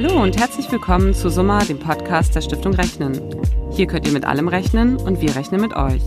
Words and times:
Hallo 0.00 0.22
und 0.22 0.38
herzlich 0.38 0.70
willkommen 0.70 1.12
zu 1.12 1.28
Summa, 1.28 1.58
dem 1.64 1.80
Podcast 1.80 2.32
der 2.32 2.40
Stiftung 2.40 2.72
Rechnen. 2.72 3.20
Hier 3.72 3.88
könnt 3.88 4.06
ihr 4.06 4.12
mit 4.12 4.24
allem 4.24 4.46
rechnen 4.46 4.96
und 4.96 5.20
wir 5.20 5.34
rechnen 5.34 5.60
mit 5.60 5.74
euch. 5.74 6.04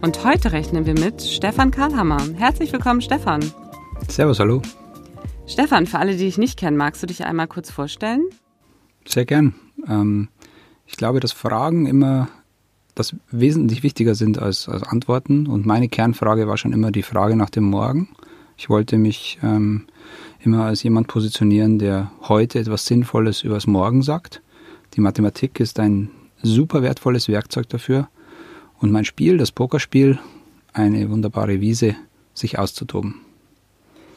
Und 0.00 0.24
heute 0.24 0.50
rechnen 0.50 0.86
wir 0.86 0.94
mit 0.94 1.22
Stefan 1.22 1.70
Karlhammer. 1.70 2.20
Herzlich 2.36 2.72
willkommen, 2.72 3.00
Stefan. 3.00 3.40
Servus, 4.08 4.40
hallo. 4.40 4.60
Stefan, 5.46 5.86
für 5.86 6.00
alle, 6.00 6.16
die 6.16 6.24
dich 6.24 6.36
nicht 6.36 6.58
kennen, 6.58 6.76
magst 6.76 7.00
du 7.00 7.06
dich 7.06 7.24
einmal 7.24 7.46
kurz 7.46 7.70
vorstellen? 7.70 8.24
Sehr 9.06 9.24
gern. 9.24 9.54
Ähm, 9.86 10.26
ich 10.84 10.96
glaube, 10.96 11.20
dass 11.20 11.30
Fragen 11.30 11.86
immer 11.86 12.26
das 12.96 13.14
wesentlich 13.30 13.84
wichtiger 13.84 14.16
sind 14.16 14.42
als, 14.42 14.68
als 14.68 14.82
Antworten. 14.82 15.46
Und 15.46 15.64
meine 15.64 15.88
Kernfrage 15.88 16.48
war 16.48 16.56
schon 16.56 16.72
immer 16.72 16.90
die 16.90 17.04
Frage 17.04 17.36
nach 17.36 17.50
dem 17.50 17.70
Morgen. 17.70 18.08
Ich 18.56 18.68
wollte 18.68 18.98
mich 18.98 19.38
ähm, 19.44 19.86
immer 20.44 20.64
als 20.64 20.82
jemand 20.82 21.08
positionieren, 21.08 21.78
der 21.78 22.10
heute 22.22 22.58
etwas 22.58 22.86
Sinnvolles 22.86 23.42
übers 23.42 23.66
Morgen 23.66 24.02
sagt. 24.02 24.42
Die 24.94 25.00
Mathematik 25.00 25.60
ist 25.60 25.78
ein 25.78 26.10
super 26.42 26.82
wertvolles 26.82 27.28
Werkzeug 27.28 27.68
dafür. 27.68 28.08
Und 28.80 28.90
mein 28.90 29.04
Spiel, 29.04 29.38
das 29.38 29.52
Pokerspiel, 29.52 30.18
eine 30.72 31.08
wunderbare 31.10 31.60
Wiese, 31.60 31.94
sich 32.34 32.58
auszutoben. 32.58 33.20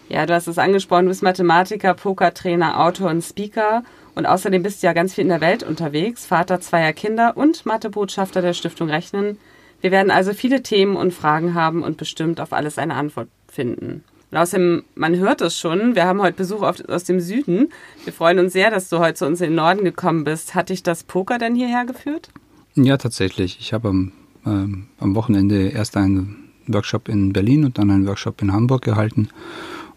Ja, 0.10 0.26
du 0.26 0.34
hast 0.34 0.48
es 0.48 0.58
angesprochen, 0.58 1.06
du 1.06 1.10
bist 1.10 1.24
Mathematiker, 1.24 1.94
Pokertrainer, 1.94 2.80
Autor 2.80 3.10
und 3.10 3.24
Speaker. 3.24 3.84
Und 4.16 4.26
außerdem 4.26 4.64
bist 4.64 4.82
du 4.82 4.88
ja 4.88 4.94
ganz 4.94 5.14
viel 5.14 5.24
in 5.24 5.30
der 5.30 5.42
Welt 5.42 5.64
unterwegs, 5.64 6.26
Vater 6.26 6.62
zweier 6.62 6.94
Kinder 6.94 7.36
und 7.36 7.66
Mathebotschafter 7.66 8.42
der 8.42 8.54
Stiftung 8.54 8.90
Rechnen. 8.90 9.38
Wir 9.82 9.92
werden 9.92 10.12
also 10.12 10.34
viele 10.34 10.64
Themen 10.64 10.96
und 10.96 11.14
Fragen 11.14 11.54
haben 11.54 11.84
und 11.84 11.98
bestimmt 11.98 12.40
auf 12.40 12.54
alles 12.54 12.78
eine 12.78 12.96
Antwort 12.96 13.28
finden. 13.48 14.04
Und 14.36 14.42
außerdem, 14.42 14.84
man 14.96 15.16
hört 15.16 15.40
es 15.40 15.58
schon, 15.58 15.96
wir 15.96 16.04
haben 16.04 16.22
heute 16.22 16.36
Besuch 16.36 16.62
aus 16.62 17.06
dem 17.06 17.22
Süden. 17.22 17.70
Wir 18.04 18.12
freuen 18.12 18.38
uns 18.40 18.52
sehr, 18.52 18.70
dass 18.70 18.90
du 18.90 19.00
heute 19.00 19.14
zu 19.14 19.26
uns 19.26 19.40
in 19.40 19.52
den 19.52 19.56
Norden 19.56 19.86
gekommen 19.86 20.26
bist. 20.26 20.56
Hat 20.56 20.68
dich 20.68 20.84
das 20.84 21.06
Poker 21.06 21.38
denn 21.38 21.56
hierher 21.56 21.86
geführt? 21.86 22.28
Ja, 22.74 22.98
tatsächlich. 22.98 23.58
Ich 23.62 23.72
habe 23.72 23.88
am, 23.88 24.12
ähm, 24.46 24.88
am 25.00 25.16
Wochenende 25.16 25.70
erst 25.70 25.96
einen 25.96 26.50
Workshop 26.68 27.08
in 27.08 27.32
Berlin 27.32 27.64
und 27.64 27.78
dann 27.78 27.90
einen 27.90 28.08
Workshop 28.08 28.42
in 28.42 28.52
Hamburg 28.52 28.82
gehalten. 28.82 29.30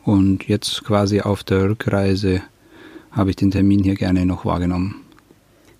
Und 0.04 0.46
jetzt 0.46 0.84
quasi 0.84 1.20
auf 1.20 1.42
der 1.42 1.70
Rückreise 1.70 2.40
habe 3.10 3.30
ich 3.30 3.36
den 3.36 3.50
Termin 3.50 3.82
hier 3.82 3.96
gerne 3.96 4.24
noch 4.24 4.44
wahrgenommen. 4.44 5.02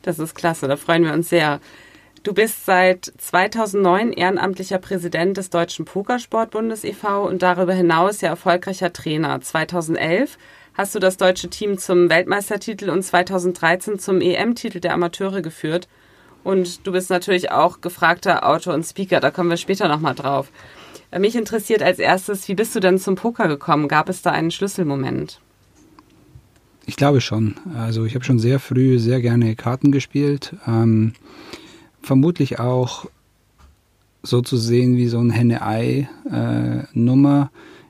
Das 0.03 0.19
ist 0.19 0.35
klasse, 0.35 0.67
da 0.67 0.77
freuen 0.77 1.05
wir 1.05 1.13
uns 1.13 1.29
sehr. 1.29 1.61
Du 2.29 2.35
bist 2.35 2.67
seit 2.67 3.11
2009 3.17 4.13
ehrenamtlicher 4.13 4.77
Präsident 4.77 5.39
des 5.39 5.49
Deutschen 5.49 5.87
Pokersportbundes 5.87 6.85
e.V. 6.85 7.27
und 7.27 7.41
darüber 7.41 7.73
hinaus 7.73 8.21
ja 8.21 8.29
erfolgreicher 8.29 8.93
Trainer. 8.93 9.41
2011 9.41 10.37
hast 10.75 10.95
du 10.95 10.99
das 10.99 11.17
deutsche 11.17 11.49
Team 11.49 11.79
zum 11.79 12.11
Weltmeistertitel 12.11 12.91
und 12.91 13.03
2013 13.03 13.99
zum 13.99 14.21
EM-Titel 14.21 14.81
der 14.81 14.93
Amateure 14.93 15.41
geführt. 15.41 15.89
Und 16.45 16.87
du 16.87 16.93
bist 16.93 17.09
natürlich 17.09 17.51
auch 17.51 17.81
gefragter 17.81 18.47
Autor 18.47 18.75
und 18.75 18.85
Speaker, 18.85 19.21
da 19.21 19.31
kommen 19.31 19.49
wir 19.49 19.57
später 19.57 19.89
nochmal 19.89 20.15
drauf. 20.15 20.53
Mich 21.19 21.35
interessiert 21.35 21.83
als 21.83 21.99
erstes, 21.99 22.47
wie 22.47 22.55
bist 22.55 22.77
du 22.77 22.81
denn 22.81 22.99
zum 22.99 23.15
Poker 23.15 23.49
gekommen? 23.49 23.89
Gab 23.89 24.11
es 24.11 24.21
da 24.21 24.33
einen 24.33 24.51
Schlüsselmoment? 24.51 25.41
Ich 26.85 26.97
glaube 26.97 27.23
schon. 27.23 27.55
Also 27.75 28.05
ich 28.05 28.15
habe 28.15 28.27
schon 28.27 28.39
sehr 28.39 28.59
früh 28.59 28.99
sehr 28.99 29.23
gerne 29.23 29.57
Karten 29.57 29.93
gespielt. 29.93 30.55
Ähm, 30.67 31.15
vermutlich 32.09 32.59
auch 32.59 33.07
so 34.23 34.41
zu 34.43 34.57
sehen 34.57 34.97
wie 34.97 35.07
so 35.09 35.21
ein 35.21 35.31
Henne-Ei-Nummer. 35.31 36.11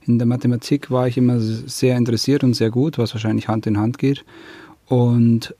in 0.06 0.19
der 0.19 0.27
Mathematik 0.27 0.91
war 0.91 1.06
ich 1.06 1.16
immer 1.16 1.38
sehr 1.38 1.97
interessiert 1.97 2.42
und 2.42 2.55
sehr 2.55 2.70
gut, 2.70 2.98
was 2.98 3.14
wahrscheinlich 3.14 3.47
Hand 3.48 3.66
in 3.66 3.78
Hand 3.78 3.98
geht. 3.98 4.25
Und 4.86 5.55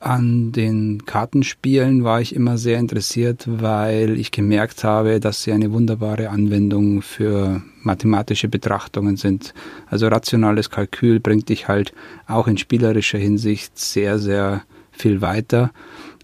an 0.00 0.52
den 0.52 1.06
Kartenspielen 1.06 2.04
war 2.04 2.20
ich 2.20 2.34
immer 2.34 2.58
sehr 2.58 2.78
interessiert, 2.78 3.44
weil 3.46 4.18
ich 4.18 4.30
gemerkt 4.30 4.84
habe, 4.84 5.18
dass 5.18 5.42
sie 5.42 5.52
eine 5.52 5.72
wunderbare 5.72 6.28
Anwendung 6.28 7.00
für 7.00 7.62
mathematische 7.82 8.48
Betrachtungen 8.48 9.16
sind. 9.16 9.54
Also 9.88 10.08
rationales 10.08 10.68
Kalkül 10.68 11.20
bringt 11.20 11.48
dich 11.48 11.66
halt 11.68 11.94
auch 12.28 12.46
in 12.46 12.58
spielerischer 12.58 13.18
Hinsicht 13.18 13.78
sehr, 13.78 14.18
sehr 14.18 14.62
viel 14.92 15.22
weiter. 15.22 15.72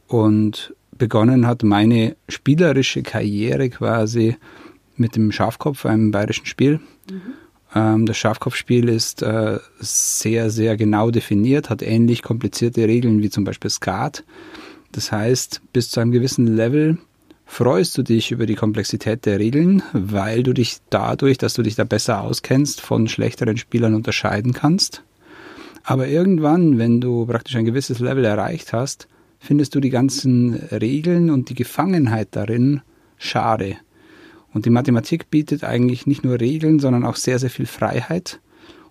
Und 0.08 0.74
begonnen 1.00 1.48
hat 1.48 1.64
meine 1.64 2.16
spielerische 2.28 3.02
Karriere 3.02 3.68
quasi 3.70 4.36
mit 4.96 5.16
dem 5.16 5.32
Schafkopf, 5.32 5.86
einem 5.86 6.12
bayerischen 6.12 6.46
Spiel. 6.46 6.78
Mhm. 7.10 7.22
Ähm, 7.74 8.06
das 8.06 8.16
Schafkopfspiel 8.18 8.88
ist 8.88 9.22
äh, 9.22 9.58
sehr, 9.80 10.50
sehr 10.50 10.76
genau 10.76 11.10
definiert, 11.10 11.70
hat 11.70 11.82
ähnlich 11.82 12.22
komplizierte 12.22 12.86
Regeln 12.86 13.22
wie 13.22 13.30
zum 13.30 13.44
Beispiel 13.44 13.70
Skat. 13.70 14.24
Das 14.92 15.10
heißt, 15.10 15.62
bis 15.72 15.90
zu 15.90 16.00
einem 16.00 16.12
gewissen 16.12 16.46
Level 16.46 16.98
freust 17.46 17.96
du 17.96 18.02
dich 18.02 18.30
über 18.30 18.46
die 18.46 18.54
Komplexität 18.54 19.24
der 19.24 19.38
Regeln, 19.38 19.82
weil 19.92 20.42
du 20.42 20.52
dich 20.52 20.78
dadurch, 20.90 21.38
dass 21.38 21.54
du 21.54 21.62
dich 21.62 21.74
da 21.76 21.84
besser 21.84 22.20
auskennst, 22.20 22.80
von 22.80 23.08
schlechteren 23.08 23.56
Spielern 23.56 23.94
unterscheiden 23.94 24.52
kannst. 24.52 25.02
Aber 25.82 26.08
irgendwann, 26.08 26.78
wenn 26.78 27.00
du 27.00 27.26
praktisch 27.26 27.56
ein 27.56 27.64
gewisses 27.64 28.00
Level 28.00 28.24
erreicht 28.24 28.72
hast, 28.72 29.08
findest 29.40 29.74
du 29.74 29.80
die 29.80 29.90
ganzen 29.90 30.54
Regeln 30.54 31.30
und 31.30 31.48
die 31.48 31.54
Gefangenheit 31.54 32.28
darin 32.32 32.82
schade. 33.16 33.76
Und 34.52 34.66
die 34.66 34.70
Mathematik 34.70 35.30
bietet 35.30 35.64
eigentlich 35.64 36.06
nicht 36.06 36.24
nur 36.24 36.38
Regeln, 36.38 36.78
sondern 36.78 37.04
auch 37.04 37.16
sehr, 37.16 37.38
sehr 37.38 37.50
viel 37.50 37.66
Freiheit. 37.66 38.40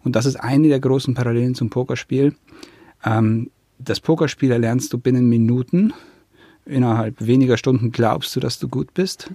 Und 0.03 0.15
das 0.15 0.25
ist 0.25 0.37
eine 0.37 0.67
der 0.67 0.79
großen 0.79 1.13
Parallelen 1.13 1.55
zum 1.55 1.69
Pokerspiel. 1.69 2.33
Ähm, 3.05 3.51
das 3.77 3.99
Pokerspiel 3.99 4.51
erlernst 4.51 4.91
du 4.91 4.97
binnen 4.97 5.29
Minuten. 5.29 5.93
Innerhalb 6.65 7.25
weniger 7.25 7.57
Stunden 7.57 7.91
glaubst 7.91 8.35
du, 8.35 8.39
dass 8.39 8.59
du 8.59 8.67
gut 8.67 8.93
bist. 8.93 9.31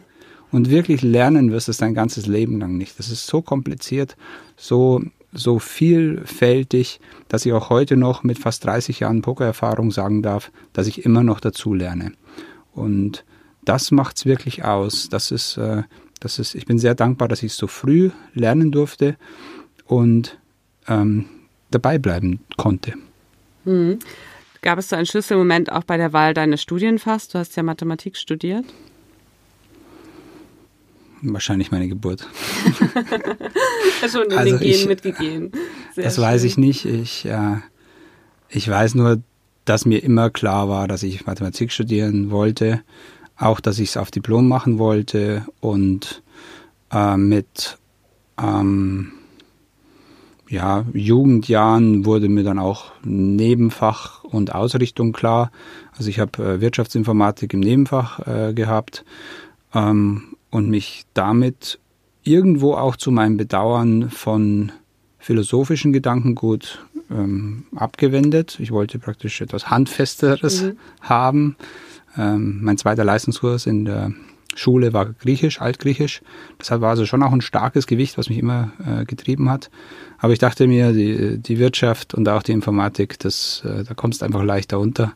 Und 0.51 0.71
wirklich 0.71 1.03
lernen 1.03 1.53
wirst 1.53 1.69
du 1.69 1.73
es 1.73 1.79
dein 1.79 1.95
ganzes 1.95 2.27
Leben 2.27 2.61
lang 2.61 2.77
nicht. 2.77 2.99
Das 2.99 3.11
ist 3.11 3.27
so 3.27 3.43
kompliziert, 3.43 4.17
so, 4.57 5.03
so 5.35 5.59
vielfältig, 5.59 7.01
dass 7.29 7.45
ich 7.45 7.53
auch 7.53 7.69
heute 7.69 7.97
noch 7.97 8.23
mit 8.23 8.39
fast 8.39 8.65
30 8.65 9.01
Jahren 9.01 9.23
Pokererfahrung 9.23 9.91
sagen 9.91 10.23
darf, 10.23 10.51
dass 10.73 10.87
ich 10.87 11.05
immer 11.05 11.23
noch 11.23 11.41
dazu 11.41 11.75
lerne. 11.75 12.13
Und 12.73 13.25
das 13.65 13.91
macht 13.91 14.17
es 14.17 14.27
wirklich 14.27 14.65
aus. 14.65 15.09
Das 15.09 15.31
ist 15.31 15.57
äh, 15.57 15.83
das 16.25 16.39
ist, 16.39 16.55
ich 16.55 16.65
bin 16.65 16.79
sehr 16.79 16.95
dankbar, 16.95 17.29
dass 17.29 17.43
ich 17.43 17.53
es 17.53 17.59
so 17.59 17.67
früh 17.67 18.11
lernen 18.33 18.73
durfte 18.73 19.17
und 19.85 20.39
ähm, 20.89 21.27
dabei 21.71 21.99
bleiben 21.99 22.41
konnte. 22.57 22.95
Hm. 23.65 23.99
Gab 24.63 24.79
es 24.79 24.89
so 24.89 24.97
einen 24.97 25.05
Schlüsselmoment 25.05 25.71
auch 25.71 25.85
bei 25.85 25.99
der 25.99 26.15
Wahl 26.15 26.33
deines 26.33 26.63
Studienfachs? 26.63 27.29
Du 27.29 27.39
hast 27.39 27.55
ja 27.57 27.63
Mathematik 27.63 28.17
studiert. 28.17 28.65
Wahrscheinlich 31.33 31.71
meine 31.71 31.89
Geburt. 31.89 32.27
Schon 34.11 34.25
in 34.31 34.33
also 34.39 34.59
den 34.59 34.61
Genen 34.61 34.89
mitgegeben. 34.89 35.53
Sehr 35.95 36.05
das 36.05 36.17
schön. 36.17 36.25
weiß 36.25 36.45
ich 36.45 36.59
nicht. 36.59 36.85
Ich, 36.85 37.25
äh, 37.25 37.57
ich 38.49 38.69
weiß 38.69 38.95
nur, 38.95 39.23
dass 39.65 39.87
mir 39.87 40.03
immer 40.03 40.31
klar 40.31 40.69
war, 40.69 40.89
dass 40.89 41.03
ich 41.03 41.25
Mathematik 41.27 41.73
studieren 41.73 42.31
wollte 42.31 42.83
auch, 43.37 43.61
dass 43.61 43.79
ich 43.79 43.91
es 43.91 43.97
auf 43.97 44.11
Diplom 44.11 44.49
machen 44.49 44.79
wollte 44.79 45.45
und 45.61 46.23
äh, 46.93 47.17
mit 47.17 47.79
ähm, 48.41 49.13
ja, 50.49 50.85
Jugendjahren 50.93 52.05
wurde 52.05 52.29
mir 52.29 52.45
dann 52.45 52.59
auch 52.59 52.93
Nebenfach 53.03 54.23
und 54.25 54.55
Ausrichtung 54.55 55.13
klar. 55.13 55.51
Also 55.97 56.11
ich 56.11 56.21
habe 56.21 56.43
äh, 56.45 56.61
Wirtschaftsinformatik 56.61 57.55
im 57.55 57.61
Nebenfach 57.61 58.27
äh, 58.27 58.53
gehabt 58.53 59.05
ähm, 59.75 60.34
und 60.55 60.71
mich 60.71 61.05
damit 61.15 61.79
irgendwo 62.23 62.75
auch 62.75 62.97
zu 62.97 63.11
meinem 63.11 63.37
Bedauern 63.37 64.11
von 64.11 64.73
philosophischen 65.19 65.93
Gedankengut 65.93 66.85
ähm, 67.11 67.65
abgewendet. 67.75 68.59
Ich 68.61 68.71
wollte 68.71 68.99
praktisch 68.99 69.41
etwas 69.41 69.71
Handfesteres 69.71 70.63
mhm. 70.63 70.77
haben 71.01 71.57
ähm, 72.17 72.61
mein 72.63 72.79
zweiter 72.79 73.05
Leistungskurs 73.05 73.67
in 73.67 73.85
der 73.85 74.13
Schule 74.55 74.93
war 74.93 75.07
Griechisch, 75.07 75.61
Altgriechisch. 75.61 76.23
Deshalb 76.61 76.81
war 76.81 76.91
also 76.91 77.07
schon 77.07 77.25
auch 77.25 77.33
ein 77.33 77.41
starkes 77.41 77.89
Gewicht, 77.89 78.17
was 78.17 78.29
mich 78.29 78.39
immer 78.39 78.73
äh, 78.87 79.05
getrieben 79.05 79.51
hat. 79.51 79.69
Aber 80.19 80.33
ich 80.33 80.39
dachte 80.39 80.69
mir, 80.69 80.93
die, 80.93 81.39
die 81.39 81.59
Wirtschaft 81.59 82.15
und 82.15 82.29
auch 82.29 82.43
die 82.43 82.53
Informatik, 82.53 83.19
das, 83.19 83.65
äh, 83.65 83.83
da 83.83 83.95
kommst 83.95 84.21
du 84.21 84.27
einfach 84.27 84.45
leichter 84.45 84.79
unter. 84.79 85.13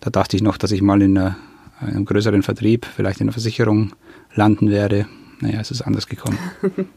Da 0.00 0.08
dachte 0.08 0.36
ich 0.36 0.42
noch, 0.42 0.56
dass 0.56 0.72
ich 0.72 0.80
mal 0.80 1.02
in, 1.02 1.18
einer, 1.18 1.36
in 1.82 1.88
einem 1.88 2.04
größeren 2.06 2.42
Vertrieb, 2.42 2.86
vielleicht 2.86 3.20
in 3.20 3.26
einer 3.26 3.32
Versicherung 3.32 3.92
landen 4.34 4.70
werde. 4.70 5.06
Naja, 5.40 5.60
es 5.60 5.70
ist 5.70 5.82
anders 5.82 6.06
gekommen. 6.06 6.38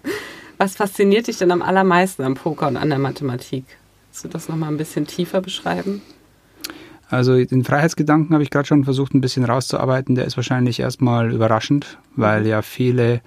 Was 0.58 0.76
fasziniert 0.76 1.28
dich 1.28 1.38
denn 1.38 1.52
am 1.52 1.62
allermeisten 1.62 2.24
am 2.24 2.36
Poker 2.36 2.68
und 2.68 2.78
an 2.78 2.90
der 2.90 3.00
Mathematik? 3.00 3.66
Kannst 4.08 4.26
du 4.26 4.28
das 4.30 4.50
nochmal 4.50 4.70
ein 4.70 4.78
bisschen 4.78 5.08
tiefer 5.08 5.42
beschreiben? 5.42 6.02
Also 7.10 7.44
den 7.44 7.64
Freiheitsgedanken 7.64 8.34
habe 8.34 8.44
ich 8.44 8.50
gerade 8.50 8.68
schon 8.68 8.84
versucht 8.84 9.14
ein 9.14 9.22
bisschen 9.22 9.46
rauszuarbeiten. 9.46 10.16
Der 10.16 10.26
ist 10.26 10.36
wahrscheinlich 10.36 10.80
erstmal 10.80 11.32
überraschend, 11.32 11.98
weil 12.16 12.48
ja 12.48 12.62
viele 12.62 13.22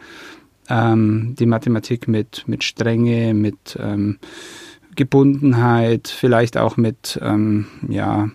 ähm, 0.68 1.34
die 1.38 1.46
Mathematik 1.46 2.08
mit, 2.08 2.44
mit 2.46 2.64
Strenge, 2.64 3.34
mit 3.34 3.78
ähm, 3.80 4.18
Gebundenheit, 4.96 6.08
vielleicht 6.08 6.56
auch 6.56 6.76
mit, 6.76 7.18
ähm, 7.22 7.66
ja, 7.88 8.28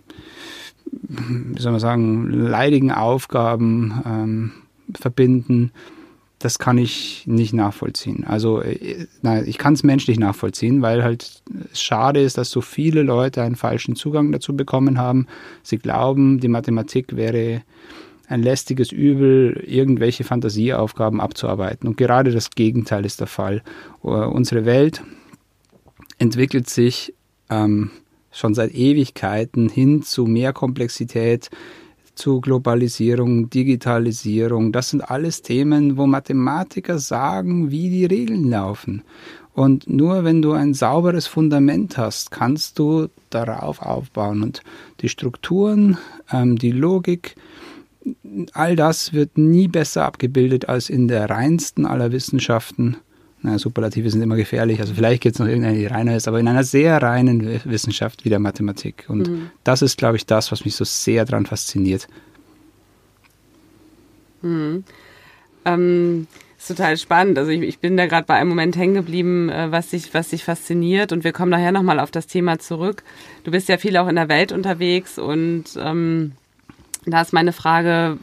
wie 0.85 1.61
soll 1.61 1.71
man 1.71 1.81
sagen, 1.81 2.29
leidigen 2.29 2.91
Aufgaben 2.91 4.01
ähm, 4.05 4.51
verbinden, 4.99 5.71
das 6.39 6.59
kann 6.59 6.77
ich 6.77 7.23
nicht 7.27 7.53
nachvollziehen. 7.53 8.23
Also 8.25 8.61
äh, 8.61 9.05
nein, 9.21 9.43
ich 9.47 9.57
kann 9.57 9.73
es 9.73 9.83
menschlich 9.83 10.19
nachvollziehen, 10.19 10.81
weil 10.81 11.03
halt 11.03 11.43
es 11.71 11.81
schade 11.81 12.21
ist, 12.21 12.37
dass 12.37 12.49
so 12.49 12.61
viele 12.61 13.03
Leute 13.03 13.41
einen 13.43 13.55
falschen 13.55 13.95
Zugang 13.95 14.31
dazu 14.31 14.55
bekommen 14.55 14.97
haben. 14.97 15.27
Sie 15.63 15.77
glauben, 15.77 16.39
die 16.39 16.47
Mathematik 16.47 17.15
wäre 17.15 17.61
ein 18.27 18.41
lästiges 18.41 18.91
Übel, 18.91 19.61
irgendwelche 19.67 20.23
Fantasieaufgaben 20.23 21.19
abzuarbeiten. 21.19 21.87
Und 21.87 21.97
gerade 21.97 22.31
das 22.31 22.49
Gegenteil 22.51 23.05
ist 23.05 23.19
der 23.19 23.27
Fall. 23.27 23.61
Uh, 24.03 24.25
unsere 24.25 24.65
Welt 24.65 25.03
entwickelt 26.17 26.69
sich 26.69 27.13
ähm, 27.49 27.91
schon 28.31 28.53
seit 28.53 28.73
Ewigkeiten 28.73 29.67
hin 29.67 30.01
zu 30.01 30.25
mehr 30.25 30.53
Komplexität, 30.53 31.49
zu 32.21 32.39
Globalisierung, 32.39 33.49
Digitalisierung. 33.49 34.71
Das 34.71 34.91
sind 34.91 35.01
alles 35.01 35.41
Themen, 35.41 35.97
wo 35.97 36.05
Mathematiker 36.05 36.99
sagen, 36.99 37.71
wie 37.71 37.89
die 37.89 38.05
Regeln 38.05 38.47
laufen. 38.47 39.01
Und 39.53 39.89
nur 39.89 40.23
wenn 40.23 40.43
du 40.43 40.51
ein 40.51 40.75
sauberes 40.75 41.25
Fundament 41.25 41.97
hast, 41.97 42.29
kannst 42.29 42.77
du 42.77 43.07
darauf 43.31 43.81
aufbauen. 43.81 44.43
Und 44.43 44.61
die 44.99 45.09
Strukturen, 45.09 45.97
ähm, 46.31 46.59
die 46.59 46.71
Logik, 46.71 47.35
all 48.53 48.75
das 48.75 49.13
wird 49.13 49.39
nie 49.39 49.67
besser 49.67 50.05
abgebildet 50.05 50.69
als 50.69 50.91
in 50.91 51.07
der 51.07 51.27
reinsten 51.27 51.87
aller 51.87 52.11
Wissenschaften. 52.11 52.97
Na, 53.43 53.57
Superlative 53.57 54.09
sind 54.09 54.21
immer 54.21 54.35
gefährlich, 54.35 54.79
also 54.79 54.93
vielleicht 54.93 55.21
gibt 55.21 55.35
es 55.35 55.39
noch 55.39 55.47
irgendeine, 55.47 55.77
die 55.77 55.87
reiner 55.87 56.15
ist, 56.15 56.27
aber 56.27 56.39
in 56.39 56.47
einer 56.47 56.63
sehr 56.63 57.01
reinen 57.01 57.61
Wissenschaft 57.65 58.23
wie 58.23 58.29
der 58.29 58.39
Mathematik. 58.39 59.05
Und 59.07 59.27
mhm. 59.27 59.51
das 59.63 59.81
ist, 59.81 59.97
glaube 59.97 60.17
ich, 60.17 60.25
das, 60.27 60.51
was 60.51 60.63
mich 60.63 60.75
so 60.75 60.83
sehr 60.83 61.25
daran 61.25 61.47
fasziniert. 61.47 62.07
Mhm. 64.41 64.83
Ähm, 65.65 66.27
ist 66.57 66.67
total 66.67 66.97
spannend. 66.97 67.39
Also 67.39 67.49
ich, 67.49 67.61
ich 67.61 67.79
bin 67.79 67.97
da 67.97 68.05
gerade 68.05 68.27
bei 68.27 68.35
einem 68.35 68.49
Moment 68.49 68.75
hängen 68.77 68.93
geblieben, 68.93 69.49
äh, 69.49 69.71
was 69.71 69.89
sich 69.89 70.13
was 70.13 70.29
dich 70.29 70.43
fasziniert. 70.43 71.11
Und 71.11 71.23
wir 71.23 71.31
kommen 71.31 71.49
nachher 71.49 71.71
nochmal 71.71 71.99
auf 71.99 72.11
das 72.11 72.27
Thema 72.27 72.59
zurück. 72.59 73.03
Du 73.43 73.51
bist 73.51 73.67
ja 73.69 73.77
viel 73.77 73.97
auch 73.97 74.07
in 74.07 74.15
der 74.15 74.29
Welt 74.29 74.51
unterwegs 74.51 75.17
und 75.17 75.65
ähm, 75.77 76.33
da 77.05 77.21
ist 77.21 77.33
meine 77.33 77.53
Frage, 77.53 78.17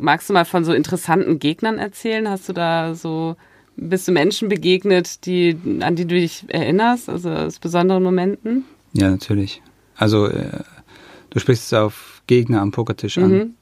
magst 0.00 0.28
du 0.28 0.32
mal 0.32 0.44
von 0.44 0.64
so 0.64 0.72
interessanten 0.72 1.40
Gegnern 1.40 1.78
erzählen? 1.78 2.28
Hast 2.28 2.48
du 2.48 2.52
da 2.52 2.94
so, 2.94 3.36
bist 3.76 4.08
du 4.08 4.12
Menschen 4.12 4.48
begegnet, 4.48 5.26
die, 5.26 5.56
an 5.80 5.96
die 5.96 6.06
du 6.06 6.14
dich 6.14 6.44
erinnerst, 6.48 7.08
also 7.08 7.30
aus 7.30 7.58
besonderen 7.58 8.02
Momenten? 8.02 8.64
Ja, 8.92 9.10
natürlich. 9.10 9.62
Also 9.96 10.26
äh, 10.26 10.60
du 11.30 11.38
sprichst 11.38 11.66
es 11.66 11.72
auf 11.72 12.22
Gegner 12.26 12.60
am 12.60 12.70
Pokertisch 12.70 13.18
an. 13.18 13.30
Mhm. 13.30 13.54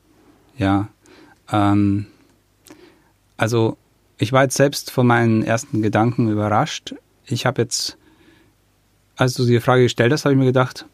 Ja. 0.57 0.89
Ähm, 1.51 2.07
also 3.37 3.77
ich 4.19 4.33
war 4.33 4.45
jetzt 4.45 4.57
selbst 4.57 4.91
von 4.91 5.07
meinen 5.07 5.43
ersten 5.43 5.83
Gedanken 5.83 6.31
überrascht. 6.31 6.95
Ich 7.27 7.47
habe 7.47 7.63
jetzt, 7.63 7.99
als 9.17 9.35
du 9.35 9.45
die 9.45 9.61
Frage 9.61 9.83
gestellt 9.83 10.13
hast, 10.13 10.25
habe 10.25 10.35
ich 10.35 10.39
mir 10.39 10.47
gedacht, 10.47 10.87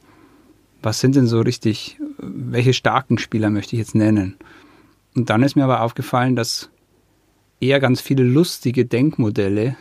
was 0.82 1.00
sind 1.00 1.17
denn 1.17 1.26
so 1.26 1.40
richtig, 1.40 1.99
welche 2.19 2.72
starken 2.72 3.19
Spieler 3.19 3.50
möchte 3.50 3.76
ich 3.76 3.81
jetzt 3.81 3.94
nennen? 3.94 4.37
Und 5.14 5.28
dann 5.28 5.43
ist 5.43 5.56
mir 5.56 5.64
aber 5.64 5.82
aufgefallen, 5.82 6.37
dass 6.37 6.70
eher 7.60 7.80
ganz 7.80 8.00
viele 8.00 8.24
lustige 8.24 8.86
Denkmodelle 8.86 9.76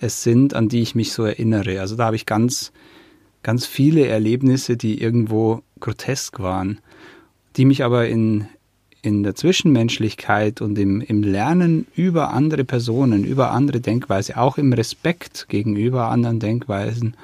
es 0.00 0.22
sind, 0.22 0.54
an 0.54 0.68
die 0.68 0.80
ich 0.80 0.94
mich 0.94 1.12
so 1.12 1.24
erinnere. 1.24 1.80
Also 1.80 1.96
da 1.96 2.06
habe 2.06 2.16
ich 2.16 2.26
ganz, 2.26 2.72
ganz 3.42 3.66
viele 3.66 4.06
Erlebnisse, 4.06 4.76
die 4.76 5.00
irgendwo 5.00 5.62
grotesk 5.80 6.40
waren, 6.40 6.80
die 7.56 7.64
mich 7.64 7.84
aber 7.84 8.08
in, 8.08 8.46
in 9.02 9.22
der 9.22 9.34
Zwischenmenschlichkeit 9.34 10.60
und 10.60 10.78
im, 10.78 11.00
im 11.00 11.22
Lernen 11.22 11.86
über 11.94 12.30
andere 12.30 12.64
Personen, 12.64 13.24
über 13.24 13.50
andere 13.50 13.80
Denkweise, 13.80 14.36
auch 14.36 14.58
im 14.58 14.72
Respekt 14.72 15.46
gegenüber 15.48 16.08
anderen 16.08 16.40
Denkweisen 16.40 17.16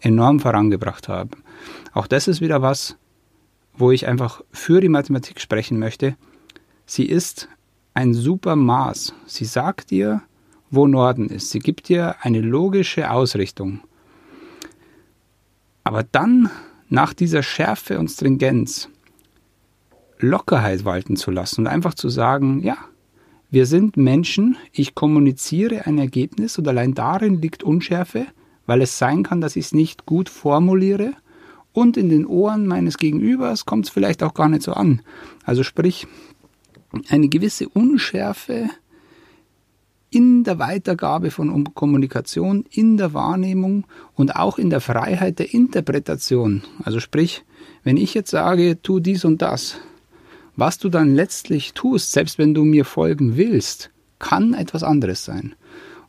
enorm 0.00 0.40
vorangebracht 0.40 1.08
haben. 1.08 1.42
Auch 1.92 2.06
das 2.06 2.28
ist 2.28 2.40
wieder 2.40 2.62
was, 2.62 2.96
wo 3.76 3.90
ich 3.90 4.06
einfach 4.06 4.42
für 4.52 4.80
die 4.80 4.88
Mathematik 4.88 5.40
sprechen 5.40 5.78
möchte. 5.78 6.16
Sie 6.86 7.06
ist 7.06 7.48
ein 7.94 8.14
super 8.14 8.56
Maß. 8.56 9.14
Sie 9.26 9.44
sagt 9.44 9.90
dir, 9.90 10.22
wo 10.70 10.86
Norden 10.86 11.28
ist. 11.28 11.50
Sie 11.50 11.58
gibt 11.58 11.88
dir 11.88 12.16
eine 12.20 12.40
logische 12.40 13.10
Ausrichtung. 13.10 13.80
Aber 15.84 16.02
dann, 16.02 16.50
nach 16.88 17.12
dieser 17.12 17.42
Schärfe 17.42 17.98
und 17.98 18.08
Stringenz, 18.08 18.88
Lockerheit 20.18 20.84
walten 20.84 21.16
zu 21.16 21.30
lassen 21.30 21.62
und 21.62 21.66
einfach 21.66 21.94
zu 21.94 22.08
sagen, 22.08 22.62
ja, 22.62 22.76
wir 23.50 23.66
sind 23.66 23.96
Menschen, 23.96 24.56
ich 24.72 24.94
kommuniziere 24.94 25.86
ein 25.86 25.98
Ergebnis 25.98 26.56
und 26.58 26.66
allein 26.68 26.94
darin 26.94 27.42
liegt 27.42 27.62
Unschärfe, 27.62 28.26
weil 28.66 28.80
es 28.80 28.98
sein 28.98 29.24
kann, 29.24 29.40
dass 29.40 29.56
ich 29.56 29.66
es 29.66 29.72
nicht 29.74 30.06
gut 30.06 30.28
formuliere 30.28 31.12
und 31.72 31.96
in 31.96 32.08
den 32.08 32.24
Ohren 32.24 32.66
meines 32.66 32.96
Gegenübers 32.96 33.66
kommt 33.66 33.86
es 33.86 33.90
vielleicht 33.90 34.22
auch 34.22 34.34
gar 34.34 34.48
nicht 34.48 34.62
so 34.62 34.72
an. 34.72 35.02
Also 35.44 35.64
sprich, 35.64 36.06
eine 37.08 37.28
gewisse 37.28 37.68
Unschärfe 37.68 38.68
in 40.10 40.44
der 40.44 40.58
Weitergabe 40.58 41.30
von 41.30 41.72
Kommunikation, 41.74 42.64
in 42.70 42.98
der 42.98 43.14
Wahrnehmung 43.14 43.86
und 44.14 44.36
auch 44.36 44.58
in 44.58 44.68
der 44.68 44.80
Freiheit 44.80 45.38
der 45.38 45.54
Interpretation. 45.54 46.62
Also 46.84 47.00
sprich, 47.00 47.44
wenn 47.82 47.96
ich 47.96 48.12
jetzt 48.12 48.30
sage, 48.30 48.80
tu 48.82 49.00
dies 49.00 49.24
und 49.24 49.40
das, 49.40 49.76
was 50.54 50.78
du 50.78 50.90
dann 50.90 51.14
letztlich 51.14 51.72
tust, 51.72 52.12
selbst 52.12 52.38
wenn 52.38 52.52
du 52.52 52.64
mir 52.64 52.84
folgen 52.84 53.36
willst, 53.36 53.90
kann 54.18 54.52
etwas 54.52 54.82
anderes 54.82 55.24
sein. 55.24 55.54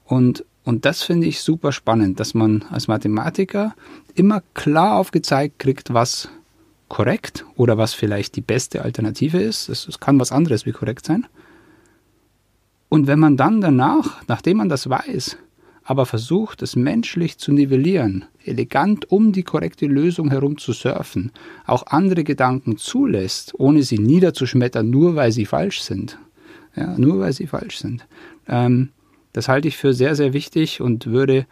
Und 0.03 0.45
und 0.65 0.85
das 0.85 1.03
finde 1.03 1.27
ich 1.27 1.41
super 1.41 1.71
spannend, 1.71 2.19
dass 2.19 2.33
man 2.33 2.63
als 2.69 2.87
Mathematiker 2.87 3.75
immer 4.15 4.41
klar 4.53 4.97
aufgezeigt 4.97 5.59
kriegt, 5.59 5.93
was 5.93 6.29
korrekt 6.93 7.43
oder 7.55 7.75
was 7.79 7.95
vielleicht 7.95 8.35
die 8.35 8.41
beste 8.41 8.83
Alternative 8.83 9.39
ist. 9.39 9.67
Es 9.67 9.99
kann 9.99 10.19
was 10.19 10.31
anderes 10.31 10.67
wie 10.67 10.71
korrekt 10.71 11.07
sein. 11.07 11.25
Und 12.87 13.07
wenn 13.07 13.17
man 13.17 13.35
dann 13.35 13.61
danach, 13.61 14.21
nachdem 14.27 14.57
man 14.57 14.69
das 14.69 14.87
weiß, 14.87 15.37
aber 15.83 16.05
versucht, 16.05 16.61
es 16.61 16.75
menschlich 16.75 17.39
zu 17.39 17.51
nivellieren, 17.51 18.25
elegant 18.45 19.11
um 19.11 19.31
die 19.31 19.41
korrekte 19.41 19.87
Lösung 19.87 20.29
herum 20.29 20.59
zu 20.59 20.71
surfen, 20.71 21.31
auch 21.65 21.87
andere 21.87 22.23
Gedanken 22.23 22.77
zulässt, 22.77 23.55
ohne 23.57 23.81
sie 23.81 23.97
niederzuschmettern, 23.97 24.87
nur 24.87 25.15
weil 25.15 25.31
sie 25.31 25.47
falsch 25.47 25.81
sind. 25.81 26.19
Ja, 26.75 26.95
nur 26.95 27.21
weil 27.21 27.33
sie 27.33 27.47
falsch 27.47 27.79
sind. 27.79 28.05
Ähm, 28.47 28.89
das 29.31 29.47
halte 29.47 29.67
ich 29.67 29.77
für 29.77 29.95
sehr, 29.95 30.15
sehr 30.15 30.33
wichtig 30.33 30.79
und 30.79 31.07
würde 31.07 31.47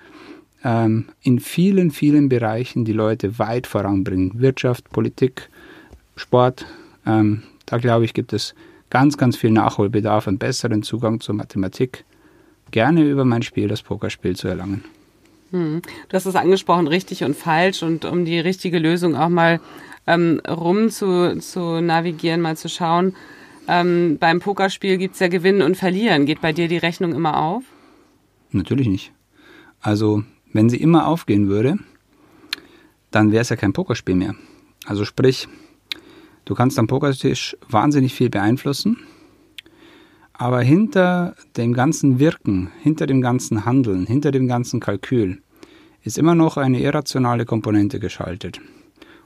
ähm, 0.64 1.06
in 1.22 1.40
vielen, 1.40 1.92
vielen 1.92 2.30
Bereichen 2.30 2.86
die 2.86 2.94
Leute 2.94 3.40
weit 3.40 3.68
voranbringen. 3.68 4.34
Wirtschaft, 4.36 4.90
Politik, 4.92 5.50
Sport. 6.16 6.66
Ähm, 7.06 7.44
da 7.66 7.78
glaube 7.78 8.06
ich, 8.06 8.14
gibt 8.14 8.34
es 8.34 8.54
ganz, 8.90 9.18
ganz 9.18 9.38
viel 9.38 9.52
Nachholbedarf 9.52 10.28
und 10.28 10.38
besseren 10.38 10.84
Zugang 10.84 11.20
zur 11.20 11.36
Mathematik. 11.36 12.06
Gerne 12.72 13.04
über 13.04 13.26
mein 13.26 13.42
Spiel, 13.42 13.68
das 13.68 13.82
Pokerspiel, 13.82 14.36
zu 14.36 14.48
erlangen. 14.48 14.84
Hm. 15.52 15.82
Du 16.08 16.16
hast 16.16 16.26
es 16.26 16.36
angesprochen, 16.36 16.88
richtig 16.88 17.24
und 17.24 17.36
falsch 17.36 17.84
und 17.84 18.06
um 18.06 18.26
die 18.26 18.40
richtige 18.40 18.80
Lösung 18.80 19.16
auch 19.16 19.30
mal 19.30 19.60
ähm, 20.08 20.42
rum 20.48 20.90
zu, 20.90 21.38
zu 21.40 21.82
navigieren, 21.82 22.42
mal 22.42 22.56
zu 22.56 22.70
schauen. 22.70 23.16
Ähm, 23.68 24.18
beim 24.20 24.40
Pokerspiel 24.40 24.98
gibt 24.98 25.16
es 25.16 25.20
ja 25.20 25.28
Gewinnen 25.28 25.62
und 25.62 25.76
Verlieren. 25.76 26.26
Geht 26.26 26.42
bei 26.42 26.54
dir 26.54 26.68
die 26.68 26.78
Rechnung 26.78 27.14
immer 27.14 27.38
auf? 27.38 27.64
Natürlich 28.52 28.88
nicht. 28.88 29.12
Also, 29.82 30.24
wenn 30.54 30.70
sie 30.70 30.78
immer 30.78 31.08
aufgehen 31.08 31.48
würde, 31.48 31.78
dann 33.12 33.32
wäre 33.32 33.42
es 33.42 33.50
ja 33.50 33.56
kein 33.56 33.74
Pokerspiel 33.74 34.16
mehr. 34.16 34.36
Also 34.86 35.06
sprich, 35.06 35.48
du 36.46 36.56
kannst 36.56 36.80
am 36.80 36.88
Pokertisch 36.88 37.56
wahnsinnig 37.70 38.14
viel 38.14 38.30
beeinflussen, 38.30 38.98
aber 40.34 40.62
hinter 40.62 41.36
dem 41.56 41.74
ganzen 41.74 42.20
Wirken, 42.20 42.72
hinter 42.82 43.06
dem 43.06 43.22
ganzen 43.22 43.66
Handeln, 43.66 44.08
hinter 44.08 44.32
dem 44.32 44.48
ganzen 44.48 44.80
Kalkül 44.80 45.42
ist 46.04 46.18
immer 46.18 46.34
noch 46.34 46.58
eine 46.58 46.80
irrationale 46.80 47.46
Komponente 47.46 48.00
geschaltet. 48.00 48.60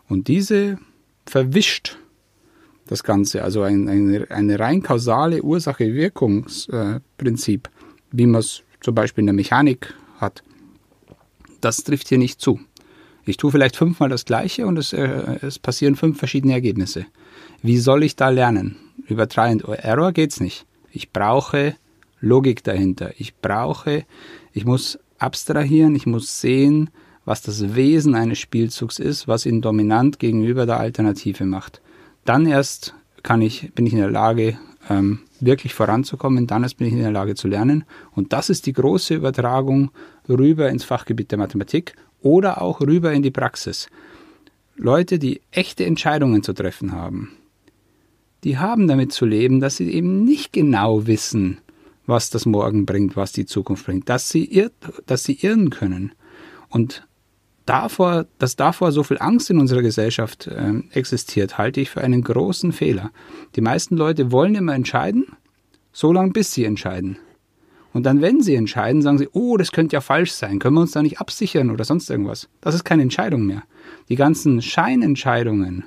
Und 0.09 0.27
diese 0.27 0.77
verwischt 1.25 1.97
das 2.87 3.03
Ganze, 3.03 3.43
also 3.43 3.61
ein, 3.61 3.87
ein, 3.87 4.29
eine 4.29 4.59
rein 4.59 4.83
kausale 4.83 5.41
Ursache-Wirkungsprinzip, 5.41 7.69
wie 8.11 8.25
man 8.25 8.39
es 8.39 8.63
zum 8.81 8.93
Beispiel 8.93 9.21
in 9.21 9.27
der 9.27 9.33
Mechanik 9.33 9.93
hat, 10.17 10.43
das 11.65 11.83
trifft 11.83 12.09
hier 12.09 12.19
nicht 12.19 12.39
zu. 12.39 12.59
Ich 13.25 13.37
tue 13.37 13.51
vielleicht 13.51 13.75
fünfmal 13.75 14.09
das 14.09 14.25
Gleiche 14.25 14.67
und 14.67 14.77
es, 14.77 14.93
äh, 14.93 15.39
es 15.41 15.57
passieren 15.57 15.95
fünf 15.95 16.19
verschiedene 16.19 16.53
Ergebnisse. 16.53 17.07
Wie 17.63 17.79
soll 17.79 18.03
ich 18.03 18.15
da 18.15 18.29
lernen? 18.29 18.77
Über 19.07 19.27
Try 19.27 19.49
and 19.49 19.63
Error 19.63 20.11
geht's 20.11 20.39
nicht. 20.39 20.65
Ich 20.91 21.11
brauche 21.11 21.75
Logik 22.21 22.63
dahinter. 22.63 23.11
Ich 23.17 23.35
brauche, 23.35 24.05
ich 24.53 24.65
muss 24.65 24.99
abstrahieren, 25.17 25.95
ich 25.95 26.05
muss 26.05 26.39
sehen, 26.39 26.91
was 27.25 27.41
das 27.41 27.73
Wesen 27.73 28.13
eines 28.13 28.37
Spielzugs 28.37 28.99
ist, 28.99 29.27
was 29.27 29.47
ihn 29.47 29.61
dominant 29.61 30.19
gegenüber 30.19 30.67
der 30.67 30.79
Alternative 30.79 31.45
macht. 31.45 31.81
Dann 32.25 32.45
erst 32.45 32.93
kann 33.23 33.41
ich, 33.41 33.71
bin 33.73 33.87
ich 33.87 33.93
in 33.93 33.99
der 33.99 34.11
Lage, 34.11 34.59
ähm, 34.89 35.19
wirklich 35.39 35.73
voranzukommen, 35.73 36.47
dann 36.47 36.63
erst 36.63 36.77
bin 36.77 36.87
ich 36.87 36.93
in 36.93 36.99
der 36.99 37.11
Lage 37.11 37.35
zu 37.35 37.47
lernen. 37.47 37.83
Und 38.11 38.33
das 38.33 38.49
ist 38.49 38.65
die 38.65 38.73
große 38.73 39.15
Übertragung 39.15 39.91
rüber 40.29 40.69
ins 40.69 40.83
Fachgebiet 40.83 41.31
der 41.31 41.37
Mathematik 41.37 41.95
oder 42.21 42.61
auch 42.61 42.81
rüber 42.81 43.13
in 43.13 43.21
die 43.21 43.31
Praxis. 43.31 43.87
Leute, 44.75 45.19
die 45.19 45.41
echte 45.51 45.85
Entscheidungen 45.85 46.43
zu 46.43 46.53
treffen 46.53 46.91
haben, 46.91 47.31
die 48.43 48.57
haben 48.57 48.87
damit 48.87 49.11
zu 49.11 49.25
leben, 49.25 49.59
dass 49.59 49.77
sie 49.77 49.91
eben 49.91 50.23
nicht 50.23 50.53
genau 50.53 51.07
wissen, 51.07 51.59
was 52.05 52.29
das 52.29 52.45
Morgen 52.45 52.85
bringt, 52.85 53.15
was 53.15 53.31
die 53.31 53.45
Zukunft 53.45 53.85
bringt, 53.85 54.09
dass 54.09 54.29
sie, 54.29 54.45
irrt, 54.45 54.73
dass 55.07 55.23
sie 55.23 55.33
irren 55.41 55.69
können. 55.69 56.11
Und 56.69 57.07
davor, 57.65 58.25
dass 58.37 58.55
davor 58.55 58.91
so 58.91 59.03
viel 59.03 59.17
Angst 59.19 59.49
in 59.49 59.59
unserer 59.59 59.81
Gesellschaft 59.81 60.47
äh, 60.47 60.81
existiert, 60.91 61.57
halte 61.57 61.81
ich 61.81 61.89
für 61.89 62.01
einen 62.01 62.21
großen 62.21 62.71
Fehler. 62.71 63.11
Die 63.55 63.61
meisten 63.61 63.97
Leute 63.97 64.31
wollen 64.31 64.55
immer 64.55 64.75
entscheiden, 64.75 65.25
so 65.91 66.11
lange 66.11 66.31
bis 66.31 66.53
sie 66.53 66.65
entscheiden. 66.65 67.17
Und 67.93 68.05
dann, 68.05 68.21
wenn 68.21 68.41
sie 68.41 68.55
entscheiden, 68.55 69.01
sagen 69.01 69.17
sie, 69.17 69.29
oh, 69.31 69.55
das 69.55 69.71
könnte 69.71 69.95
ja 69.95 70.01
falsch 70.01 70.33
sein, 70.33 70.59
können 70.59 70.75
wir 70.75 70.81
uns 70.81 70.91
da 70.91 71.01
nicht 71.01 71.21
absichern 71.21 71.71
oder 71.71 71.85
sonst 71.85 72.09
irgendwas. 72.09 72.49
Das 72.59 72.75
ist 72.75 72.83
keine 72.83 73.03
Entscheidung 73.03 73.45
mehr. 73.45 73.63
Die 74.09 74.17
ganzen 74.17 74.61
Scheinentscheidungen, 74.61 75.85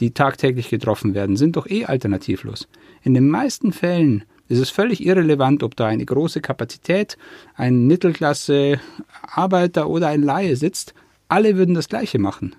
die 0.00 0.12
tagtäglich 0.12 0.70
getroffen 0.70 1.12
werden, 1.12 1.36
sind 1.36 1.56
doch 1.56 1.68
eh 1.68 1.84
alternativlos. 1.84 2.66
In 3.02 3.12
den 3.12 3.28
meisten 3.28 3.72
Fällen 3.72 4.24
ist 4.48 4.58
es 4.58 4.70
völlig 4.70 5.04
irrelevant, 5.04 5.62
ob 5.62 5.76
da 5.76 5.86
eine 5.86 6.06
große 6.06 6.40
Kapazität, 6.40 7.18
ein 7.54 7.86
Mittelklasse-Arbeiter 7.86 9.88
oder 9.88 10.08
ein 10.08 10.22
Laie 10.22 10.56
sitzt. 10.56 10.94
Alle 11.30 11.56
würden 11.56 11.76
das 11.76 11.88
Gleiche 11.88 12.18
machen. 12.18 12.56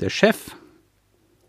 Der 0.00 0.10
Chef 0.10 0.56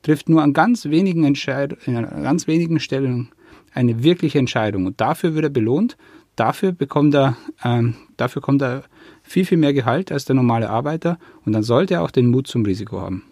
trifft 0.03 0.29
nur 0.29 0.43
an 0.43 0.53
ganz 0.53 0.85
wenigen, 0.85 1.23
Entscheid 1.23 1.75
an 1.87 2.23
ganz 2.23 2.45
wenigen 2.45 2.79
Stellen 2.79 3.29
eine 3.73 4.03
wirkliche 4.03 4.37
Entscheidung 4.37 4.85
und 4.85 5.01
dafür 5.01 5.33
wird 5.33 5.45
er 5.45 5.49
belohnt. 5.49 5.97
Dafür 6.35 6.71
bekommt 6.71 7.15
er, 7.15 7.37
ähm, 7.63 7.95
dafür 8.17 8.43
kommt 8.43 8.61
er 8.61 8.83
viel, 9.23 9.45
viel 9.45 9.57
mehr 9.57 9.73
Gehalt 9.73 10.11
als 10.11 10.25
der 10.25 10.35
normale 10.35 10.69
Arbeiter 10.69 11.17
und 11.43 11.53
dann 11.53 11.63
sollte 11.63 11.95
er 11.95 12.03
auch 12.03 12.11
den 12.11 12.27
Mut 12.27 12.45
zum 12.45 12.63
Risiko 12.63 13.01
haben. 13.01 13.23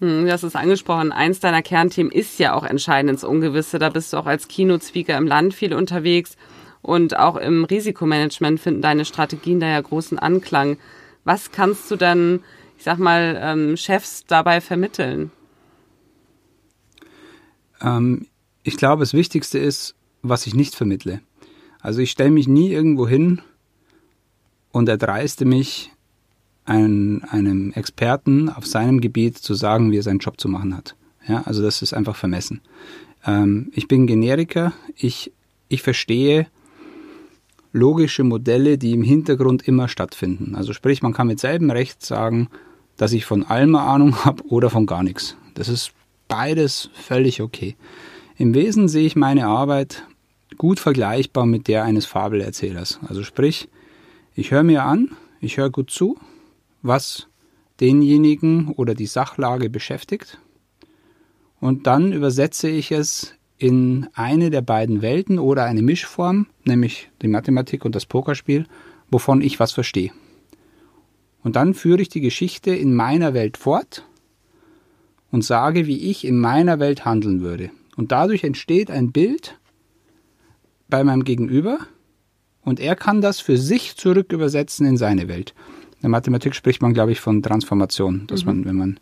Hm, 0.00 0.24
du 0.24 0.32
hast 0.32 0.42
es 0.42 0.56
angesprochen, 0.56 1.12
eins 1.12 1.38
deiner 1.38 1.62
Kernthemen 1.62 2.10
ist 2.10 2.40
ja 2.40 2.54
auch 2.54 2.64
entscheidend 2.64 3.12
ins 3.12 3.22
Ungewisse. 3.22 3.78
Da 3.78 3.88
bist 3.88 4.12
du 4.12 4.16
auch 4.16 4.26
als 4.26 4.48
Keynote-Speaker 4.48 5.16
im 5.16 5.28
Land 5.28 5.54
viel 5.54 5.72
unterwegs 5.72 6.36
und 6.82 7.16
auch 7.16 7.36
im 7.36 7.64
Risikomanagement 7.64 8.58
finden 8.58 8.82
deine 8.82 9.04
Strategien 9.04 9.60
da 9.60 9.68
ja 9.68 9.80
großen 9.80 10.18
Anklang. 10.18 10.76
Was 11.24 11.50
kannst 11.50 11.90
du 11.90 11.96
dann, 11.96 12.40
ich 12.78 12.84
sag 12.84 12.98
mal, 12.98 13.38
ähm, 13.40 13.76
Chefs 13.76 14.24
dabei 14.26 14.60
vermitteln? 14.60 15.30
Ähm, 17.80 18.26
ich 18.62 18.76
glaube, 18.76 19.00
das 19.00 19.14
Wichtigste 19.14 19.58
ist, 19.58 19.94
was 20.22 20.46
ich 20.46 20.54
nicht 20.54 20.74
vermittle. 20.74 21.20
Also 21.80 22.00
ich 22.00 22.10
stelle 22.10 22.30
mich 22.30 22.48
nie 22.48 22.70
irgendwo 22.70 23.06
hin 23.06 23.42
und 24.72 24.88
erdreiste 24.88 25.44
mich, 25.44 25.90
ein, 26.64 27.22
einem 27.24 27.72
Experten 27.72 28.48
auf 28.48 28.66
seinem 28.66 29.00
Gebiet 29.00 29.36
zu 29.38 29.54
sagen, 29.54 29.90
wie 29.90 29.98
er 29.98 30.02
seinen 30.02 30.18
Job 30.18 30.40
zu 30.40 30.48
machen 30.48 30.74
hat. 30.74 30.96
Ja, 31.28 31.42
also 31.42 31.62
das 31.62 31.82
ist 31.82 31.92
einfach 31.92 32.16
vermessen. 32.16 32.60
Ähm, 33.26 33.70
ich 33.74 33.88
bin 33.88 34.06
Generiker, 34.06 34.72
ich, 34.96 35.32
ich 35.68 35.82
verstehe 35.82 36.46
logische 37.74 38.22
Modelle, 38.22 38.78
die 38.78 38.92
im 38.92 39.02
Hintergrund 39.02 39.66
immer 39.66 39.88
stattfinden. 39.88 40.54
Also 40.54 40.72
sprich, 40.72 41.02
man 41.02 41.12
kann 41.12 41.26
mit 41.26 41.40
selben 41.40 41.70
Recht 41.70 42.06
sagen, 42.06 42.48
dass 42.96 43.12
ich 43.12 43.26
von 43.26 43.42
allem 43.42 43.74
Ahnung 43.74 44.24
habe 44.24 44.44
oder 44.46 44.70
von 44.70 44.86
gar 44.86 45.02
nichts. 45.02 45.36
Das 45.54 45.68
ist 45.68 45.92
beides 46.28 46.88
völlig 46.94 47.42
okay. 47.42 47.76
Im 48.36 48.54
Wesen 48.54 48.88
sehe 48.88 49.06
ich 49.06 49.16
meine 49.16 49.46
Arbeit 49.46 50.04
gut 50.56 50.78
vergleichbar 50.78 51.46
mit 51.46 51.66
der 51.66 51.82
eines 51.82 52.06
Fabelerzählers. 52.06 53.00
Also 53.08 53.24
sprich, 53.24 53.68
ich 54.36 54.52
höre 54.52 54.62
mir 54.62 54.84
an, 54.84 55.10
ich 55.40 55.56
höre 55.56 55.70
gut 55.70 55.90
zu, 55.90 56.16
was 56.82 57.26
denjenigen 57.80 58.68
oder 58.68 58.94
die 58.94 59.06
Sachlage 59.06 59.68
beschäftigt. 59.68 60.38
Und 61.60 61.88
dann 61.88 62.12
übersetze 62.12 62.68
ich 62.68 62.92
es 62.92 63.34
in 63.64 64.08
eine 64.12 64.50
der 64.50 64.60
beiden 64.60 65.00
Welten 65.00 65.38
oder 65.38 65.64
eine 65.64 65.80
Mischform, 65.80 66.46
nämlich 66.64 67.08
die 67.22 67.28
Mathematik 67.28 67.86
und 67.86 67.94
das 67.94 68.04
Pokerspiel, 68.04 68.66
wovon 69.10 69.40
ich 69.40 69.58
was 69.58 69.72
verstehe. 69.72 70.10
Und 71.42 71.56
dann 71.56 71.72
führe 71.72 72.02
ich 72.02 72.10
die 72.10 72.20
Geschichte 72.20 72.74
in 72.74 72.94
meiner 72.94 73.32
Welt 73.32 73.56
fort 73.56 74.06
und 75.30 75.42
sage, 75.44 75.86
wie 75.86 76.10
ich 76.10 76.26
in 76.26 76.38
meiner 76.38 76.78
Welt 76.78 77.06
handeln 77.06 77.40
würde. 77.40 77.70
Und 77.96 78.12
dadurch 78.12 78.44
entsteht 78.44 78.90
ein 78.90 79.12
Bild 79.12 79.58
bei 80.90 81.02
meinem 81.02 81.24
Gegenüber 81.24 81.78
und 82.60 82.80
er 82.80 82.96
kann 82.96 83.22
das 83.22 83.40
für 83.40 83.56
sich 83.56 83.96
zurück 83.96 84.30
übersetzen 84.30 84.86
in 84.86 84.98
seine 84.98 85.26
Welt 85.28 85.54
der 86.04 86.10
Mathematik 86.10 86.54
spricht 86.54 86.82
man, 86.82 86.92
glaube 86.92 87.12
ich, 87.12 87.20
von 87.20 87.42
Transformation, 87.42 88.26
dass 88.26 88.44
mhm. 88.44 88.46
man, 88.46 88.64
wenn 88.66 88.76
man 88.76 89.00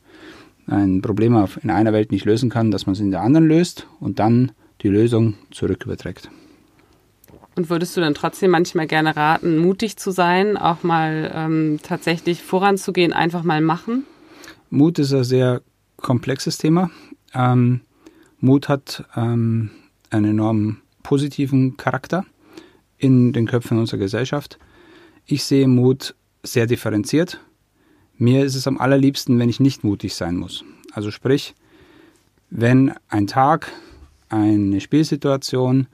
ein 0.66 1.02
Problem 1.02 1.46
in 1.62 1.70
einer 1.70 1.92
Welt 1.92 2.12
nicht 2.12 2.24
lösen 2.24 2.50
kann, 2.50 2.70
dass 2.70 2.86
man 2.86 2.94
es 2.94 3.00
in 3.00 3.10
der 3.10 3.22
anderen 3.22 3.46
löst 3.46 3.86
und 4.00 4.18
dann 4.18 4.52
die 4.82 4.88
Lösung 4.88 5.34
zurück 5.50 5.84
überträgt. 5.84 6.30
Und 7.54 7.68
würdest 7.68 7.96
du 7.96 8.00
dann 8.00 8.14
trotzdem 8.14 8.50
manchmal 8.50 8.86
gerne 8.86 9.14
raten, 9.14 9.58
mutig 9.58 9.96
zu 9.96 10.10
sein, 10.10 10.56
auch 10.56 10.82
mal 10.82 11.30
ähm, 11.34 11.80
tatsächlich 11.82 12.42
voranzugehen, 12.42 13.12
einfach 13.12 13.42
mal 13.42 13.60
machen? 13.60 14.06
Mut 14.70 14.98
ist 14.98 15.12
ein 15.12 15.24
sehr 15.24 15.60
komplexes 15.98 16.56
Thema. 16.56 16.90
Ähm, 17.34 17.82
Mut 18.40 18.68
hat 18.68 19.04
ähm, 19.16 19.70
einen 20.10 20.30
enorm 20.30 20.78
positiven 21.02 21.76
Charakter 21.76 22.24
in 22.96 23.32
den 23.32 23.46
Köpfen 23.46 23.78
unserer 23.78 23.98
Gesellschaft. 23.98 24.58
Ich 25.26 25.44
sehe 25.44 25.68
Mut 25.68 26.14
sehr 26.42 26.66
differenziert. 26.66 27.40
Mir 28.22 28.44
ist 28.44 28.54
es 28.54 28.68
am 28.68 28.78
allerliebsten, 28.78 29.40
wenn 29.40 29.48
ich 29.48 29.58
nicht 29.58 29.82
mutig 29.82 30.14
sein 30.14 30.36
muss. 30.36 30.62
Also 30.92 31.10
sprich, 31.10 31.56
wenn 32.50 32.94
ein 33.08 33.26
Tag, 33.26 33.72
eine 34.28 34.80
Spielsituation, 34.80 35.88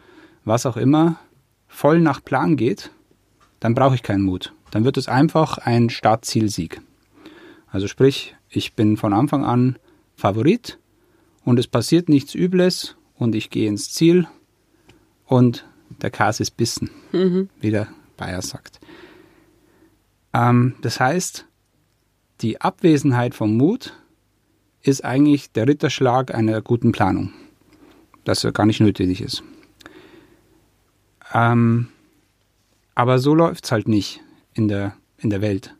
was 0.45 0.67
auch 0.67 0.77
immer, 0.77 1.19
voll 1.69 2.01
nach 2.01 2.23
Plan 2.23 2.59
geht, 2.59 2.91
dann 3.61 3.73
brauche 3.73 3.95
ich 3.95 4.03
keinen 4.03 4.25
Mut. 4.25 4.53
Dann 4.71 4.85
wird 4.85 4.99
es 4.99 5.09
einfach 5.09 5.57
ein 5.57 5.89
Startzielsieg. 5.89 6.83
Also 7.69 7.89
sprich, 7.89 8.37
ich 8.51 8.75
bin 8.75 8.99
von 8.99 9.15
Anfang 9.15 9.47
an 9.47 9.79
Favorit 10.15 10.79
und 11.47 11.59
es 11.59 11.67
passiert 11.67 12.11
nichts 12.11 12.35
Übles 12.35 12.97
und 13.15 13.35
ich 13.35 13.49
gehe 13.49 13.71
ins 13.71 13.91
Ziel 13.91 14.27
und 15.25 15.67
der 16.03 16.11
Kas 16.11 16.41
ist 16.41 16.59
bissen, 16.59 16.91
mhm. 17.11 17.49
wie 17.59 17.71
der 17.71 17.89
Bayer 18.19 18.43
sagt. 18.43 18.81
Ähm, 20.35 20.75
das 20.83 21.01
heißt, 21.01 21.48
die 22.41 22.61
Abwesenheit 22.61 23.35
vom 23.35 23.57
Mut 23.57 23.95
ist 24.83 25.05
eigentlich 25.05 25.53
der 25.53 25.67
Ritterschlag 25.67 26.35
einer 26.35 26.63
guten 26.63 26.93
Planung, 26.93 27.33
das 28.25 28.47
gar 28.55 28.67
nicht 28.67 28.81
nötig 28.81 29.21
ist. 29.21 29.43
Ähm, 31.35 31.89
aber 32.95 33.19
so 33.19 33.35
läuft 33.35 33.65
es 33.65 33.73
halt 33.73 33.89
nicht 33.89 34.21
in 34.55 34.69
der, 34.69 34.95
in 35.19 35.31
der 35.31 35.41
Welt. 35.41 35.75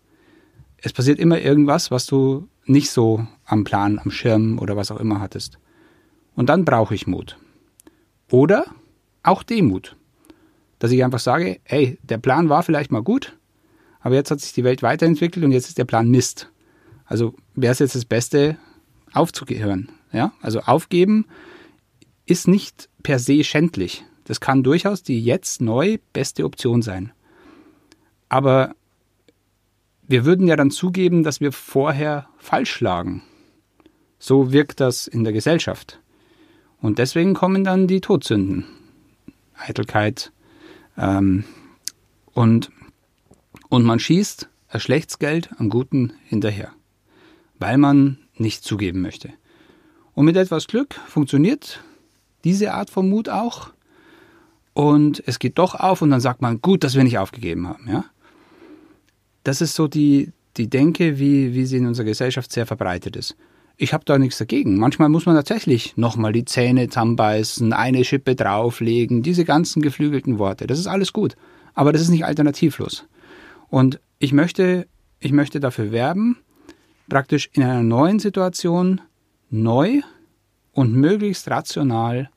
Es 0.77 0.93
passiert 0.93 1.19
immer 1.19 1.41
irgendwas, 1.41 1.91
was 1.91 2.07
du 2.07 2.49
nicht 2.67 2.91
so 2.91 3.27
am 3.45 3.65
Plan, 3.65 3.99
am 3.99 4.11
Schirm 4.11 4.59
oder 4.59 4.77
was 4.77 4.91
auch 4.91 5.01
immer 5.01 5.21
hattest. 5.21 5.59
Und 6.35 6.49
dann 6.49 6.65
brauche 6.65 6.95
ich 6.95 7.07
Mut. 7.07 7.39
Oder 8.31 8.67
auch 9.23 9.43
Demut. 9.43 9.97
Dass 10.79 10.93
ich 10.93 11.03
einfach 11.03 11.19
sage, 11.19 11.61
ey, 11.65 11.99
der 12.03 12.19
Plan 12.19 12.49
war 12.49 12.63
vielleicht 12.63 12.93
mal 12.93 13.03
gut, 13.03 13.38
aber 14.09 14.15
jetzt 14.15 14.31
hat 14.31 14.41
sich 14.41 14.55
die 14.55 14.65
Welt 14.65 14.83
weiterentwickelt 14.83 15.45
und 15.45 15.53
jetzt 15.53 15.69
ist 15.69 15.77
der 15.77 15.85
Plan 15.85 16.09
Mist. 16.09 16.51
Also 17.05 17.35
wäre 17.55 17.73
es 17.73 17.79
jetzt 17.79 17.95
das 17.95 18.07
Beste, 18.07 18.57
aufzugehören. 19.13 19.91
Ja? 20.15 20.33
Also 20.41 20.61
aufgeben 20.61 21.27
ist 22.25 22.49
nicht 22.49 22.89
per 23.03 23.19
se 23.19 23.45
schändlich. 23.45 24.07
Das 24.25 24.41
kann 24.41 24.63
durchaus 24.63 25.03
die 25.03 25.23
jetzt 25.23 25.61
neu 25.61 25.99
beste 26.15 26.47
Option 26.47 26.81
sein. 26.81 27.13
Aber 28.31 28.75
wir 30.07 30.25
würden 30.25 30.49
ja 30.49 30.57
dann 30.57 30.71
zugeben, 30.71 31.23
dass 31.23 31.43
wir 31.43 31.53
vorher 31.53 32.31
falsch 32.39 32.81
lagen. 32.81 33.21
So 34.19 34.53
wirkt 34.53 34.81
das 34.81 35.07
in 35.07 35.23
der 35.23 35.35
Gesellschaft. 35.35 36.01
Und 36.81 36.99
deswegen 36.99 37.35
kommen 37.35 37.63
dann 37.63 37.87
die 37.87 38.01
Todsünden. 38.01 38.65
Eitelkeit. 39.55 40.33
Ähm, 40.97 41.45
und 42.33 42.71
und 43.69 43.85
man 43.85 43.99
schießt 43.99 44.49
ein 44.69 44.81
schlechtes 44.81 45.19
am 45.59 45.69
Guten 45.69 46.13
hinterher, 46.27 46.73
weil 47.59 47.79
man 47.79 48.19
nicht 48.37 48.65
zugeben 48.65 49.01
möchte. 49.01 49.33
Und 50.15 50.25
mit 50.25 50.37
etwas 50.37 50.67
Glück 50.67 50.95
funktioniert 51.07 51.81
diese 52.45 52.75
Art 52.75 52.91
von 52.91 53.09
Mut 53.09 53.29
auch. 53.29 53.71
Und 54.75 55.23
es 55.27 55.39
geht 55.39 55.59
doch 55.59 55.75
auf 55.75 56.03
und 56.03 56.11
dann 56.11 56.21
sagt 56.21 56.41
man, 56.41 56.61
gut, 56.61 56.85
dass 56.85 56.95
wir 56.95 57.05
nicht 57.05 57.19
aufgegeben 57.19 57.67
haben. 57.67 57.89
Ja? 57.89 58.05
Das 59.45 59.61
ist 59.61 59.75
so 59.75 59.89
die, 59.89 60.33
die 60.57 60.69
Denke, 60.69 61.19
wie, 61.19 61.55
wie 61.55 61.67
sie 61.67 61.79
in 61.79 61.87
unserer 61.87 62.07
Gesellschaft 62.07 62.53
sehr 62.53 62.67
verbreitet 62.67 63.17
ist. 63.17 63.37
Ich 63.77 63.93
habe 63.93 64.05
da 64.05 64.19
nichts 64.19 64.39
dagegen. 64.39 64.77
Manchmal 64.77 65.09
muss 65.09 65.27
man 65.27 65.37
tatsächlich 65.37 65.97
nochmal 65.97 66.33
die 66.33 66.45
Zähne 66.45 66.89
zusammenbeißen, 66.89 67.73
eine 67.73 68.05
Schippe 68.05 68.35
drauflegen, 68.35 69.23
diese 69.23 69.45
ganzen 69.45 69.83
geflügelten 69.83 70.39
Worte. 70.39 70.67
Das 70.67 70.81
ist 70.81 70.89
alles 70.89 71.13
gut. 71.13 71.37
Aber 71.75 71.93
das 71.93 72.03
ist 72.03 72.09
nicht 72.09 72.25
alternativlos. 72.25 73.07
Und 73.69 74.01
ich 74.19 74.33
möchte, 74.33 74.87
ich 75.21 75.33
möchte 75.33 75.61
dafür 75.61 75.93
werben, 75.93 76.39
praktisch 77.09 77.51
in 77.53 77.63
einer 77.63 77.83
neuen 77.83 78.19
Situation 78.19 79.01
neu 79.51 80.01
und 80.73 80.95
möglichst 80.95 81.51
rational 81.51 82.31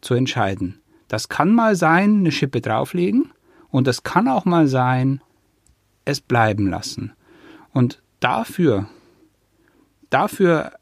zu 0.00 0.14
entscheiden. 0.14 0.80
Das 1.08 1.28
kann 1.28 1.54
mal 1.54 1.76
sein, 1.76 2.18
eine 2.18 2.32
Schippe 2.32 2.60
drauflegen 2.60 3.32
und 3.70 3.86
das 3.86 4.02
kann 4.02 4.28
auch 4.28 4.44
mal 4.44 4.66
sein, 4.66 5.20
es 6.04 6.20
bleiben 6.20 6.68
lassen. 6.68 7.12
Und 7.72 8.02
dafür 8.20 8.88
dafür 10.14 10.72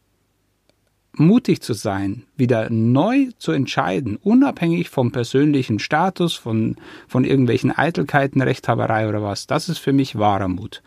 mutig 1.14 1.61
zu 1.61 1.75
sein, 1.75 2.25
wieder 2.37 2.71
neu 2.71 3.28
zu 3.38 3.52
entscheiden, 3.52 4.16
unabhängig 4.16 4.88
vom 4.88 5.12
persönlichen 5.12 5.78
Status, 5.78 6.35
von, 6.35 6.76
von 7.07 7.25
irgendwelchen 7.25 7.71
Eitelkeiten, 7.71 8.40
Rechthaberei 8.40 9.09
oder 9.09 9.23
was, 9.23 9.47
das 9.47 9.69
ist 9.69 9.78
für 9.78 9.92
mich 9.92 10.16
wahrer 10.16 10.49
Mut. 10.49 10.83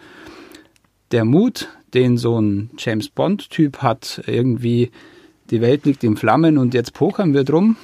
Der 1.12 1.26
Mut, 1.26 1.70
den 1.94 2.18
so 2.18 2.40
ein 2.40 2.72
James 2.78 3.10
Bond-Typ 3.10 3.80
hat, 3.84 4.24
irgendwie 4.26 4.92
die 5.52 5.62
Welt 5.62 5.86
liegt 5.86 6.04
in 6.04 6.18
Flammen 6.18 6.58
und 6.58 6.74
jetzt 6.74 6.94
pokern 6.94 7.34
wir 7.34 7.44
drum, 7.44 7.78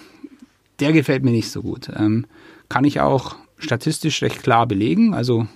der 0.80 0.94
gefällt 0.94 1.24
mir 1.24 1.32
nicht 1.32 1.52
so 1.52 1.62
gut. 1.62 1.90
Ähm, 1.96 2.26
kann 2.70 2.86
ich 2.86 3.00
auch 3.00 3.36
statistisch 3.58 4.24
recht 4.24 4.42
klar 4.42 4.66
belegen. 4.66 5.14
Also 5.14 5.48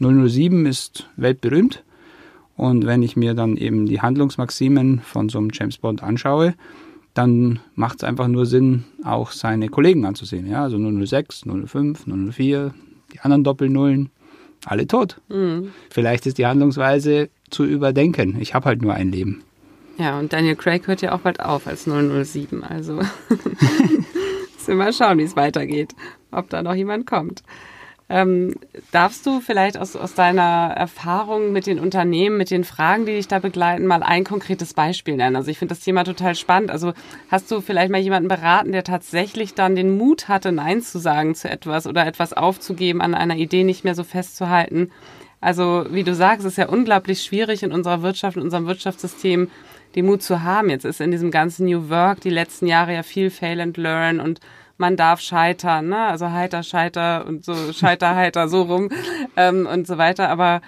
007 0.00 0.66
ist 0.66 1.08
weltberühmt. 1.16 1.84
Und 2.56 2.86
wenn 2.86 3.02
ich 3.02 3.16
mir 3.16 3.34
dann 3.34 3.56
eben 3.56 3.86
die 3.86 4.00
Handlungsmaximen 4.00 5.00
von 5.00 5.28
so 5.28 5.38
einem 5.38 5.50
James 5.52 5.78
Bond 5.78 6.02
anschaue, 6.02 6.54
dann 7.14 7.60
macht 7.74 7.98
es 7.98 8.04
einfach 8.04 8.28
nur 8.28 8.46
Sinn, 8.46 8.84
auch 9.04 9.30
seine 9.30 9.68
Kollegen 9.68 10.04
anzusehen. 10.06 10.48
Ja, 10.48 10.62
also 10.62 10.78
006, 10.78 11.44
005, 11.46 12.06
004, 12.06 12.74
die 13.12 13.20
anderen 13.20 13.44
Doppelnullen, 13.44 14.10
alle 14.64 14.86
tot. 14.86 15.20
Mhm. 15.28 15.72
Vielleicht 15.90 16.26
ist 16.26 16.38
die 16.38 16.46
Handlungsweise 16.46 17.28
zu 17.50 17.64
überdenken. 17.64 18.36
Ich 18.40 18.54
habe 18.54 18.66
halt 18.66 18.82
nur 18.82 18.94
ein 18.94 19.10
Leben. 19.10 19.42
Ja, 19.98 20.18
und 20.18 20.32
Daniel 20.32 20.56
Craig 20.56 20.86
hört 20.86 21.02
ja 21.02 21.12
auch 21.12 21.20
bald 21.20 21.40
auf 21.40 21.66
als 21.66 21.84
007. 21.84 22.64
Also 22.64 22.94
müssen 24.62 24.66
wir 24.66 24.74
mal 24.74 24.92
schauen, 24.92 25.18
wie 25.18 25.24
es 25.24 25.36
weitergeht, 25.36 25.94
ob 26.30 26.48
da 26.48 26.62
noch 26.62 26.74
jemand 26.74 27.06
kommt. 27.06 27.42
Ähm, 28.14 28.56
darfst 28.90 29.24
du 29.24 29.40
vielleicht 29.40 29.78
aus, 29.78 29.96
aus 29.96 30.12
deiner 30.12 30.74
Erfahrung 30.76 31.50
mit 31.50 31.66
den 31.66 31.78
Unternehmen, 31.78 32.36
mit 32.36 32.50
den 32.50 32.62
Fragen, 32.62 33.06
die 33.06 33.14
dich 33.14 33.26
da 33.26 33.38
begleiten, 33.38 33.86
mal 33.86 34.02
ein 34.02 34.24
konkretes 34.24 34.74
Beispiel 34.74 35.16
nennen? 35.16 35.34
Also 35.34 35.50
ich 35.50 35.58
finde 35.58 35.74
das 35.74 35.82
Thema 35.82 36.04
total 36.04 36.34
spannend. 36.34 36.70
Also 36.70 36.92
hast 37.30 37.50
du 37.50 37.62
vielleicht 37.62 37.90
mal 37.90 38.02
jemanden 38.02 38.28
beraten, 38.28 38.72
der 38.72 38.84
tatsächlich 38.84 39.54
dann 39.54 39.76
den 39.76 39.96
Mut 39.96 40.28
hatte, 40.28 40.52
Nein 40.52 40.82
zu 40.82 40.98
sagen 40.98 41.34
zu 41.34 41.48
etwas 41.48 41.86
oder 41.86 42.06
etwas 42.06 42.34
aufzugeben, 42.34 43.00
an 43.00 43.14
einer 43.14 43.36
Idee 43.36 43.64
nicht 43.64 43.82
mehr 43.82 43.94
so 43.94 44.04
festzuhalten? 44.04 44.90
Also 45.40 45.86
wie 45.88 46.04
du 46.04 46.14
sagst, 46.14 46.44
ist 46.44 46.58
ja 46.58 46.68
unglaublich 46.68 47.22
schwierig 47.22 47.62
in 47.62 47.72
unserer 47.72 48.02
Wirtschaft, 48.02 48.36
in 48.36 48.42
unserem 48.42 48.66
Wirtschaftssystem, 48.66 49.50
den 49.94 50.04
Mut 50.04 50.22
zu 50.22 50.42
haben. 50.42 50.68
Jetzt 50.68 50.84
ist 50.84 51.00
in 51.00 51.12
diesem 51.12 51.30
ganzen 51.30 51.64
New 51.64 51.88
Work 51.88 52.20
die 52.20 52.30
letzten 52.30 52.66
Jahre 52.66 52.92
ja 52.92 53.02
viel 53.02 53.30
Fail 53.30 53.58
and 53.62 53.78
Learn 53.78 54.20
und 54.20 54.40
man 54.82 54.96
darf 54.96 55.20
scheitern, 55.20 55.88
ne? 55.88 56.06
Also 56.06 56.30
heiter, 56.30 56.62
scheiter 56.62 57.24
und 57.24 57.44
so 57.44 57.72
scheiter, 57.72 58.14
heiter, 58.14 58.48
so 58.48 58.62
rum 58.62 58.90
ähm, 59.36 59.66
und 59.66 59.86
so 59.86 59.96
weiter. 59.96 60.28
Aber 60.28 60.60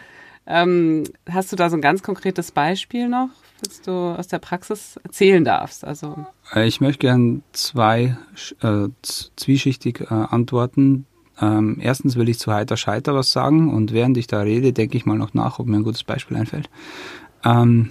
ähm, 0.46 1.04
hast 1.28 1.52
du 1.52 1.56
da 1.56 1.68
so 1.68 1.76
ein 1.76 1.82
ganz 1.82 2.02
konkretes 2.02 2.52
Beispiel 2.52 3.08
noch, 3.08 3.28
das 3.60 3.82
du 3.82 3.92
aus 3.92 4.28
der 4.28 4.38
Praxis 4.38 4.98
erzählen 5.02 5.44
darfst? 5.44 5.84
Also 5.84 6.26
äh, 6.54 6.66
ich 6.66 6.80
möchte 6.80 7.00
gern 7.00 7.42
zwei 7.52 8.16
äh, 8.62 8.88
zwieschichtig 9.02 10.02
äh, 10.02 10.14
antworten. 10.14 11.06
Ähm, 11.40 11.78
erstens 11.80 12.14
will 12.14 12.28
ich 12.28 12.38
zu 12.38 12.52
heiter, 12.52 12.76
scheiter 12.76 13.14
was 13.16 13.32
sagen 13.32 13.74
und 13.74 13.92
während 13.92 14.16
ich 14.16 14.28
da 14.28 14.40
rede, 14.40 14.72
denke 14.72 14.96
ich 14.96 15.04
mal 15.04 15.18
noch 15.18 15.34
nach, 15.34 15.58
ob 15.58 15.66
mir 15.66 15.76
ein 15.78 15.82
gutes 15.82 16.04
Beispiel 16.04 16.36
einfällt. 16.36 16.70
Ähm, 17.44 17.90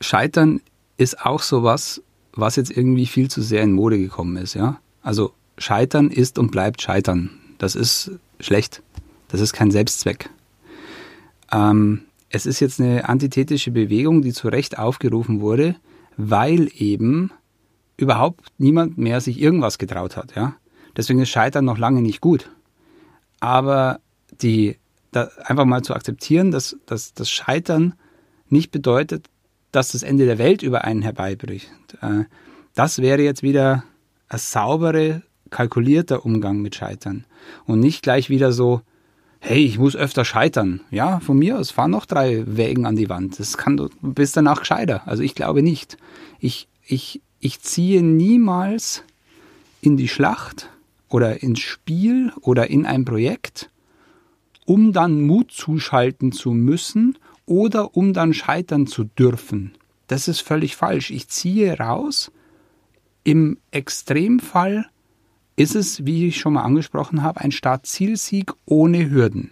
Scheitern 0.00 0.60
ist 0.96 1.26
auch 1.26 1.42
sowas, 1.42 2.00
was 2.36 2.56
jetzt 2.56 2.70
irgendwie 2.70 3.06
viel 3.06 3.30
zu 3.30 3.42
sehr 3.42 3.62
in 3.62 3.72
Mode 3.72 3.98
gekommen 3.98 4.36
ist, 4.36 4.54
ja. 4.54 4.80
Also 5.02 5.32
Scheitern 5.58 6.10
ist 6.10 6.38
und 6.38 6.50
bleibt 6.50 6.82
Scheitern. 6.82 7.30
Das 7.58 7.74
ist 7.74 8.12
schlecht. 8.40 8.82
Das 9.28 9.40
ist 9.40 9.52
kein 9.52 9.70
Selbstzweck. 9.70 10.30
Ähm, 11.52 12.02
es 12.28 12.46
ist 12.46 12.60
jetzt 12.60 12.80
eine 12.80 13.08
antithetische 13.08 13.70
Bewegung, 13.70 14.22
die 14.22 14.32
zu 14.32 14.48
Recht 14.48 14.78
aufgerufen 14.78 15.40
wurde, 15.40 15.76
weil 16.16 16.68
eben 16.74 17.30
überhaupt 17.96 18.46
niemand 18.58 18.98
mehr 18.98 19.20
sich 19.20 19.40
irgendwas 19.40 19.78
getraut 19.78 20.16
hat, 20.16 20.34
ja. 20.34 20.56
Deswegen 20.96 21.20
ist 21.20 21.30
Scheitern 21.30 21.64
noch 21.64 21.78
lange 21.78 22.02
nicht 22.02 22.20
gut. 22.20 22.50
Aber 23.40 24.00
die, 24.42 24.76
da 25.10 25.28
einfach 25.44 25.64
mal 25.64 25.82
zu 25.82 25.94
akzeptieren, 25.94 26.50
dass, 26.50 26.76
dass 26.86 27.14
das 27.14 27.30
Scheitern 27.30 27.94
nicht 28.48 28.70
bedeutet, 28.70 29.26
dass 29.74 29.92
das 29.92 30.02
Ende 30.02 30.26
der 30.26 30.38
Welt 30.38 30.62
über 30.62 30.84
einen 30.84 31.02
herbeibricht. 31.02 31.70
Äh, 32.00 32.24
das 32.74 33.00
wäre 33.00 33.22
jetzt 33.22 33.42
wieder 33.42 33.84
ein 34.28 34.38
sauberer, 34.38 35.22
kalkulierter 35.50 36.24
Umgang 36.24 36.60
mit 36.60 36.74
Scheitern. 36.74 37.24
Und 37.66 37.80
nicht 37.80 38.02
gleich 38.02 38.30
wieder 38.30 38.52
so, 38.52 38.82
hey, 39.40 39.64
ich 39.64 39.78
muss 39.78 39.94
öfter 39.94 40.24
scheitern. 40.24 40.80
Ja, 40.90 41.20
von 41.20 41.38
mir 41.38 41.58
aus, 41.58 41.70
fahr 41.70 41.88
noch 41.88 42.06
drei 42.06 42.44
Wägen 42.46 42.86
an 42.86 42.96
die 42.96 43.08
Wand. 43.08 43.38
Das 43.38 43.56
kann 43.56 43.76
du 43.76 43.88
bist 44.00 44.36
danach 44.36 44.60
gescheiter. 44.60 45.06
Also 45.06 45.22
ich 45.22 45.34
glaube 45.34 45.62
nicht. 45.62 45.98
Ich, 46.38 46.68
ich, 46.86 47.20
ich 47.40 47.60
ziehe 47.60 48.02
niemals 48.02 49.04
in 49.80 49.96
die 49.96 50.08
Schlacht 50.08 50.70
oder 51.08 51.42
ins 51.42 51.60
Spiel 51.60 52.32
oder 52.40 52.70
in 52.70 52.86
ein 52.86 53.04
Projekt, 53.04 53.70
um 54.64 54.92
dann 54.92 55.20
Mut 55.20 55.52
zuschalten 55.52 56.32
zu 56.32 56.52
müssen 56.52 57.18
oder 57.46 57.96
um 57.96 58.12
dann 58.12 58.34
scheitern 58.34 58.86
zu 58.86 59.04
dürfen. 59.04 59.72
Das 60.06 60.28
ist 60.28 60.40
völlig 60.40 60.76
falsch. 60.76 61.10
Ich 61.10 61.28
ziehe 61.28 61.78
raus. 61.78 62.30
Im 63.22 63.58
Extremfall 63.70 64.86
ist 65.56 65.74
es, 65.74 66.04
wie 66.04 66.28
ich 66.28 66.38
schon 66.38 66.54
mal 66.54 66.62
angesprochen 66.62 67.22
habe, 67.22 67.40
ein 67.40 67.52
Start-Zielsieg 67.52 68.52
ohne 68.66 69.10
Hürden. 69.10 69.50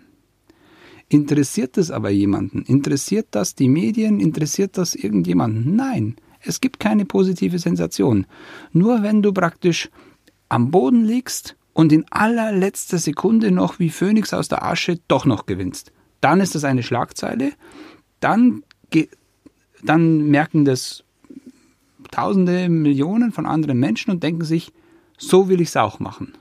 Interessiert 1.09 1.77
das 1.77 1.91
aber 1.91 2.11
jemanden? 2.11 2.63
Interessiert 2.63 3.29
das 3.33 3.55
die 3.55 3.69
Medien? 3.69 4.21
Interessiert 4.21 4.79
das 4.79 4.95
irgendjemanden? 4.95 5.77
Nein, 5.77 6.17
es 6.41 6.61
gibt 6.61 6.81
keine 6.81 7.05
positive 7.05 7.59
Sensation. 7.59 8.27
Nur 8.73 9.03
wenn 9.03 9.23
du 9.23 9.33
praktisch 9.33 9.91
am 10.49 10.71
Boden 10.71 11.05
liegst 11.05 11.57
und 11.73 11.93
in 11.93 12.05
allerletzter 12.11 12.99
Sekunde 12.99 13.51
noch 13.51 13.79
wie 13.79 13.91
Phönix 13.91 14.35
aus 14.35 14.49
der 14.49 14.65
Asche 14.65 14.99
doch 15.09 15.25
noch 15.25 15.47
gewinnst 15.47 15.93
dann 16.23 16.41
ist 16.41 16.55
das 16.55 16.65
eine 16.65 16.83
Schlagzeile, 16.83 17.53
dann, 18.21 18.63
dann 19.83 20.31
merken 20.31 20.65
das 20.65 21.05
Tausende, 22.11 22.69
Millionen 22.69 23.33
von 23.33 23.47
anderen 23.47 23.79
Menschen 23.79 24.11
und 24.11 24.23
denken 24.23 24.45
sich, 24.45 24.71
so 25.17 25.49
will 25.49 25.61
ich 25.61 25.69
es 25.69 25.77
auch 25.77 25.99
machen. 25.99 26.35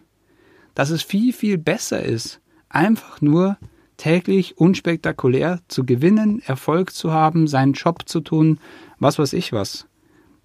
Dass 0.76 0.90
es 0.90 1.02
viel, 1.02 1.32
viel 1.32 1.58
besser 1.58 2.04
ist, 2.04 2.42
einfach 2.68 3.22
nur 3.22 3.58
täglich 3.96 4.58
unspektakulär 4.58 5.62
zu 5.68 5.86
gewinnen, 5.86 6.42
Erfolg 6.46 6.92
zu 6.92 7.14
haben, 7.14 7.48
seinen 7.48 7.74
Job 7.74 8.10
zu 8.10 8.20
tun, 8.20 8.60
was 9.00 9.18
weiß 9.18 9.34
ich 9.34 9.54
was. 9.54 9.88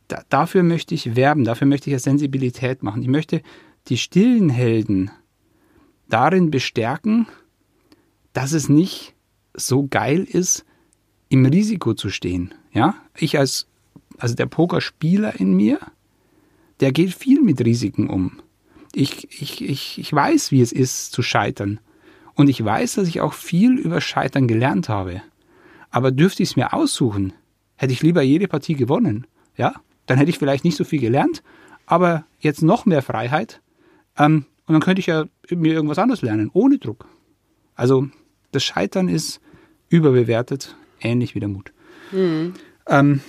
Da, 0.08 0.22
dafür 0.28 0.62
möchte 0.62 0.94
ich 0.94 1.16
werben, 1.16 1.44
dafür 1.44 1.66
möchte 1.66 1.90
ich 1.90 1.92
ja 1.92 1.98
Sensibilität 1.98 2.82
machen. 2.84 3.02
Ich 3.02 3.08
möchte 3.08 3.42
die 3.88 3.98
stillen 3.98 4.48
Helden 4.48 5.10
darin 6.08 6.52
bestärken, 6.52 7.26
dass 8.32 8.52
es 8.52 8.68
nicht 8.68 9.15
so 9.56 9.86
geil 9.88 10.24
ist, 10.24 10.64
im 11.28 11.44
Risiko 11.44 11.94
zu 11.94 12.10
stehen. 12.10 12.54
Ja, 12.72 12.94
ich 13.16 13.38
als, 13.38 13.66
also 14.18 14.34
der 14.34 14.46
Pokerspieler 14.46 15.38
in 15.40 15.54
mir, 15.54 15.80
der 16.80 16.92
geht 16.92 17.14
viel 17.14 17.40
mit 17.42 17.64
Risiken 17.64 18.08
um. 18.08 18.40
Ich, 18.94 19.28
ich, 19.40 19.62
ich, 19.62 19.98
ich 19.98 20.12
weiß, 20.12 20.52
wie 20.52 20.60
es 20.60 20.72
ist, 20.72 21.12
zu 21.12 21.22
scheitern. 21.22 21.80
Und 22.34 22.48
ich 22.48 22.62
weiß, 22.62 22.94
dass 22.94 23.08
ich 23.08 23.20
auch 23.20 23.32
viel 23.32 23.78
über 23.78 24.00
Scheitern 24.00 24.46
gelernt 24.46 24.88
habe. 24.88 25.22
Aber 25.90 26.12
dürfte 26.12 26.42
ich 26.42 26.50
es 26.50 26.56
mir 26.56 26.74
aussuchen, 26.74 27.32
hätte 27.76 27.92
ich 27.92 28.02
lieber 28.02 28.22
jede 28.22 28.48
Partie 28.48 28.74
gewonnen. 28.74 29.26
Ja, 29.56 29.74
dann 30.04 30.18
hätte 30.18 30.30
ich 30.30 30.38
vielleicht 30.38 30.64
nicht 30.64 30.76
so 30.76 30.84
viel 30.84 31.00
gelernt, 31.00 31.42
aber 31.86 32.24
jetzt 32.40 32.62
noch 32.62 32.84
mehr 32.84 33.02
Freiheit. 33.02 33.62
Ähm, 34.18 34.44
und 34.66 34.72
dann 34.74 34.82
könnte 34.82 35.00
ich 35.00 35.06
ja 35.06 35.24
mir 35.50 35.72
irgendwas 35.72 35.98
anderes 35.98 36.22
lernen, 36.22 36.50
ohne 36.52 36.78
Druck. 36.78 37.08
Also 37.74 38.08
das 38.52 38.64
Scheitern 38.64 39.08
ist 39.08 39.40
überbewertet, 39.88 40.76
ähnlich 41.00 41.34
wie 41.34 41.40
der 41.40 41.48
Mut. 41.48 41.72
Mhm. 42.12 42.54
Ähm, 42.88 43.20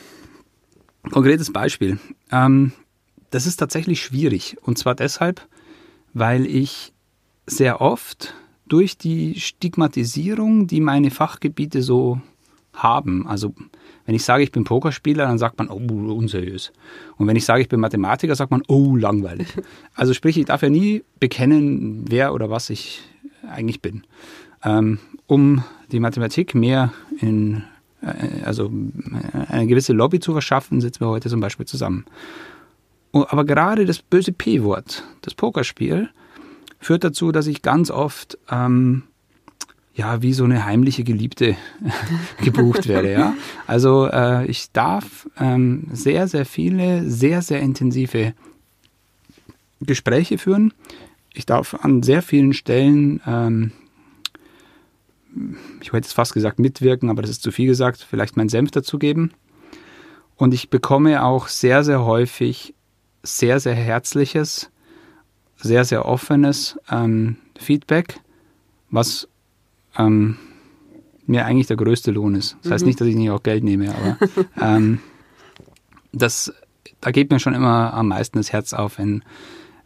konkretes 1.11 1.51
Beispiel. 1.51 1.99
Ähm, 2.31 2.71
das 3.29 3.45
ist 3.45 3.57
tatsächlich 3.57 4.01
schwierig. 4.01 4.57
Und 4.61 4.77
zwar 4.77 4.95
deshalb, 4.95 5.45
weil 6.13 6.45
ich 6.45 6.93
sehr 7.45 7.81
oft 7.81 8.33
durch 8.67 8.97
die 8.97 9.39
Stigmatisierung, 9.39 10.67
die 10.67 10.81
meine 10.81 11.11
Fachgebiete 11.11 11.81
so 11.81 12.21
haben. 12.73 13.27
Also 13.27 13.53
wenn 14.05 14.15
ich 14.15 14.23
sage, 14.23 14.43
ich 14.43 14.51
bin 14.51 14.63
Pokerspieler, 14.63 15.25
dann 15.25 15.37
sagt 15.37 15.57
man, 15.57 15.69
oh, 15.69 16.13
unseriös. 16.13 16.71
Und 17.17 17.27
wenn 17.27 17.35
ich 17.35 17.45
sage, 17.45 17.61
ich 17.61 17.69
bin 17.69 17.79
Mathematiker, 17.79 18.35
sagt 18.35 18.51
man, 18.51 18.63
oh, 18.67 18.95
langweilig. 18.95 19.47
Also 19.95 20.13
sprich, 20.13 20.37
ich 20.37 20.45
darf 20.45 20.61
ja 20.61 20.69
nie 20.69 21.03
bekennen, 21.19 22.05
wer 22.07 22.33
oder 22.33 22.49
was 22.49 22.69
ich 22.69 23.01
eigentlich 23.49 23.81
bin. 23.81 24.03
Ähm, 24.63 24.99
um 25.27 25.63
die 25.91 25.99
Mathematik 25.99 26.55
mehr 26.55 26.93
in, 27.19 27.63
äh, 28.01 28.43
also 28.43 28.71
eine 29.49 29.67
gewisse 29.67 29.93
Lobby 29.93 30.19
zu 30.19 30.31
verschaffen, 30.31 30.81
sitzen 30.81 31.01
wir 31.01 31.09
heute 31.09 31.29
zum 31.29 31.39
Beispiel 31.39 31.65
zusammen. 31.65 32.05
Aber 33.11 33.45
gerade 33.45 33.85
das 33.85 33.99
böse 33.99 34.31
P-Wort, 34.31 35.03
das 35.21 35.33
Pokerspiel, 35.33 36.09
führt 36.79 37.03
dazu, 37.03 37.31
dass 37.31 37.47
ich 37.47 37.61
ganz 37.61 37.89
oft 37.89 38.37
ähm, 38.49 39.03
ja 39.95 40.21
wie 40.21 40.33
so 40.33 40.43
eine 40.43 40.65
heimliche 40.65 41.03
Geliebte 41.03 41.55
gebucht 42.43 42.87
werde. 42.87 43.11
Ja? 43.11 43.33
Also 43.65 44.07
äh, 44.07 44.45
ich 44.45 44.71
darf 44.71 45.27
ähm, 45.39 45.87
sehr, 45.91 46.27
sehr 46.27 46.45
viele, 46.45 47.09
sehr, 47.09 47.41
sehr 47.41 47.61
intensive 47.61 48.33
Gespräche 49.81 50.37
führen. 50.37 50.73
Ich 51.33 51.45
darf 51.45 51.73
an 51.73 52.03
sehr 52.03 52.21
vielen 52.21 52.53
Stellen, 52.53 53.21
ähm, 53.25 53.71
ich 55.81 55.87
hätte 55.87 55.97
jetzt 55.97 56.13
fast 56.13 56.33
gesagt 56.33 56.59
mitwirken, 56.59 57.09
aber 57.09 57.21
das 57.21 57.31
ist 57.31 57.43
zu 57.43 57.51
viel 57.51 57.67
gesagt, 57.67 58.05
vielleicht 58.07 58.37
meinen 58.37 58.49
Senf 58.49 58.71
dazugeben. 58.71 59.33
Und 60.35 60.53
ich 60.53 60.69
bekomme 60.69 61.23
auch 61.23 61.47
sehr, 61.47 61.83
sehr 61.83 62.05
häufig 62.05 62.75
sehr, 63.23 63.59
sehr 63.59 63.75
herzliches, 63.75 64.69
sehr, 65.57 65.83
sehr 65.85 66.05
offenes 66.05 66.79
ähm, 66.89 67.37
Feedback, 67.57 68.19
was 68.89 69.27
ähm, 69.97 70.37
mir 71.25 71.45
eigentlich 71.45 71.67
der 71.67 71.77
größte 71.77 72.11
Lohn 72.11 72.35
ist. 72.35 72.55
Das 72.61 72.69
mhm. 72.69 72.73
heißt 72.73 72.85
nicht, 72.85 73.01
dass 73.01 73.07
ich 73.07 73.15
nicht 73.15 73.31
auch 73.31 73.43
Geld 73.43 73.63
nehme, 73.63 73.93
aber 73.93 74.17
ähm, 74.61 74.99
das, 76.13 76.53
da 77.01 77.11
geht 77.11 77.31
mir 77.31 77.39
schon 77.39 77.53
immer 77.53 77.93
am 77.93 78.09
meisten 78.09 78.37
das 78.37 78.53
Herz 78.53 78.73
auf, 78.73 78.97
wenn, 78.97 79.23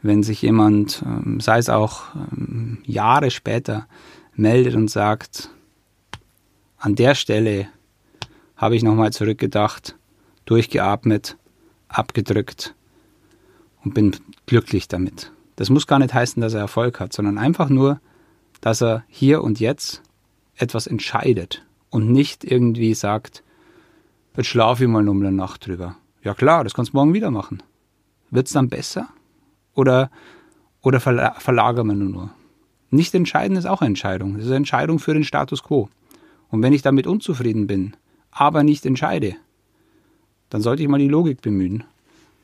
wenn 0.02 0.24
sich 0.24 0.42
jemand, 0.42 1.04
ähm, 1.06 1.40
sei 1.40 1.58
es 1.58 1.70
auch 1.70 2.04
ähm, 2.32 2.80
Jahre 2.86 3.32
später, 3.32 3.88
meldet 4.42 4.76
und 4.76 4.90
sagt, 4.90 5.50
an 6.78 6.96
der 6.96 7.16
Stelle 7.16 7.68
habe 8.58 8.76
ich 8.76 8.84
nochmal 8.84 9.14
zurückgedacht, 9.14 9.96
durchgeatmet, 10.46 11.38
abgedrückt 11.88 12.76
und 13.84 13.94
bin 13.94 14.16
glücklich 14.46 14.88
damit. 14.88 15.32
Das 15.56 15.70
muss 15.70 15.88
gar 15.88 16.00
nicht 16.00 16.14
heißen, 16.14 16.42
dass 16.42 16.54
er 16.54 16.62
Erfolg 16.62 17.00
hat, 17.00 17.14
sondern 17.14 17.38
einfach 17.38 17.70
nur, 17.70 18.02
dass 18.60 18.82
er 18.82 19.04
hier 19.08 19.44
und 19.44 19.60
jetzt 19.60 20.02
etwas 20.56 20.88
entscheidet 20.88 21.64
und 21.90 22.12
nicht 22.12 22.44
irgendwie 22.44 22.94
sagt, 22.94 23.44
jetzt 24.36 24.48
schlafe 24.48 24.84
ich 24.84 24.90
mal 24.90 25.08
um 25.08 25.22
eine 25.22 25.32
Nacht 25.32 25.68
drüber. 25.68 25.96
Ja 26.24 26.34
klar, 26.34 26.64
das 26.64 26.74
kannst 26.74 26.94
du 26.94 26.98
morgen 26.98 27.14
wieder 27.14 27.32
machen. 27.32 27.64
Wird 28.30 28.48
es 28.48 28.54
dann 28.54 28.70
besser? 28.70 29.10
Oder, 29.74 30.10
oder 30.82 31.00
verlagern 31.00 31.88
wir 31.88 31.96
nur? 31.96 32.32
Nicht 32.92 33.16
entscheiden 33.16 33.58
ist 33.58 33.66
auch 33.66 33.82
Entscheidung. 33.82 34.36
Das 34.36 34.44
ist 34.44 34.50
eine 34.50 34.58
Entscheidung 34.58 35.00
für 35.00 35.14
den 35.14 35.24
Status 35.24 35.64
quo. 35.64 35.90
Und 36.50 36.62
wenn 36.62 36.74
ich 36.74 36.82
damit 36.82 37.08
unzufrieden 37.08 37.66
bin, 37.66 37.96
aber 38.32 38.64
nicht 38.64 38.86
entscheide, 38.86 39.36
dann 40.50 40.62
sollte 40.62 40.84
ich 40.84 40.90
mal 40.90 41.00
die 41.00 41.08
Logik 41.08 41.42
bemühen 41.42 41.86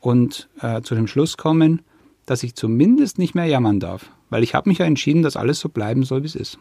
und 0.00 0.48
äh, 0.60 0.80
zu 0.80 0.94
dem 0.94 1.06
Schluss 1.06 1.36
kommen, 1.36 1.82
dass 2.24 2.42
ich 2.42 2.54
zumindest 2.54 3.18
nicht 3.18 3.34
mehr 3.34 3.44
jammern 3.44 3.80
darf, 3.80 4.10
weil 4.30 4.42
ich 4.42 4.54
habe 4.54 4.68
mich 4.68 4.78
ja 4.78 4.86
entschieden, 4.86 5.22
dass 5.22 5.36
alles 5.36 5.60
so 5.60 5.68
bleiben 5.68 6.04
soll, 6.04 6.22
wie 6.22 6.26
es 6.26 6.34
ist. 6.34 6.58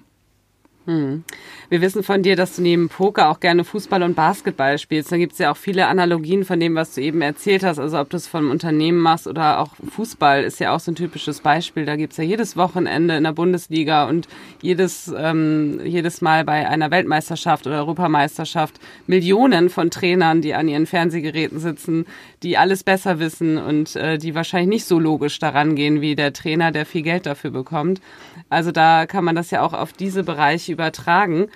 Hm. 0.88 1.26
Wir 1.68 1.82
wissen 1.82 2.02
von 2.02 2.24
dir, 2.24 2.38
dass 2.38 2.56
du 2.56 2.62
neben 2.62 2.88
Poker 2.88 3.30
auch 3.30 3.42
gerne 3.42 3.66
Fußball 3.66 4.04
und 4.04 4.16
Basketball 4.16 4.78
spielst. 4.78 5.12
Da 5.12 5.18
gibt 5.18 5.34
es 5.34 5.40
ja 5.40 5.52
auch 5.52 5.58
viele 5.58 5.88
Analogien 5.88 6.46
von 6.46 6.62
dem, 6.62 6.76
was 6.76 6.96
du 6.96 7.02
eben 7.02 7.22
erzählt 7.22 7.66
hast. 7.66 7.78
Also 7.78 8.00
ob 8.00 8.10
du 8.10 8.16
es 8.16 8.26
vom 8.26 8.50
Unternehmen 8.50 9.00
machst 9.00 9.28
oder 9.28 9.60
auch 9.60 9.72
Fußball 9.92 10.46
ist 10.46 10.62
ja 10.62 10.74
auch 10.74 10.80
so 10.80 10.92
ein 10.92 10.96
typisches 10.96 11.42
Beispiel. 11.42 11.86
Da 11.86 11.98
gibt 11.98 12.14
es 12.14 12.18
ja 12.18 12.24
jedes 12.24 12.56
Wochenende 12.56 13.18
in 13.18 13.26
der 13.26 13.34
Bundesliga 13.34 14.08
und 14.08 14.30
jedes, 14.62 15.14
ähm, 15.18 15.82
jedes 15.84 16.22
Mal 16.22 16.46
bei 16.46 16.70
einer 16.70 16.90
Weltmeisterschaft 16.90 17.68
oder 17.68 17.80
Europameisterschaft 17.80 18.80
Millionen 19.08 19.70
von 19.70 19.92
Trainern, 19.92 20.42
die 20.42 20.54
an 20.54 20.70
ihren 20.70 20.86
Fernsehgeräten 20.86 21.60
sitzen, 21.60 22.06
die 22.44 22.58
alles 22.58 22.86
besser 22.86 23.20
wissen 23.20 23.58
und 23.58 23.98
äh, 23.98 24.18
die 24.18 24.36
wahrscheinlich 24.36 24.70
nicht 24.70 24.86
so 24.86 25.00
logisch 25.00 25.38
daran 25.40 25.76
gehen 25.76 26.00
wie 26.00 26.16
der 26.16 26.32
Trainer, 26.32 26.72
der 26.72 26.86
viel 26.86 27.02
Geld 27.02 27.26
dafür 27.26 27.52
bekommt. 27.52 28.00
Also 28.48 28.72
da 28.72 29.06
kann 29.06 29.26
man 29.26 29.36
das 29.36 29.52
ja 29.52 29.64
auch 29.64 29.74
auf 29.74 29.92
diese 29.92 30.24
Bereiche 30.24 30.77
übertragen. 30.78 31.48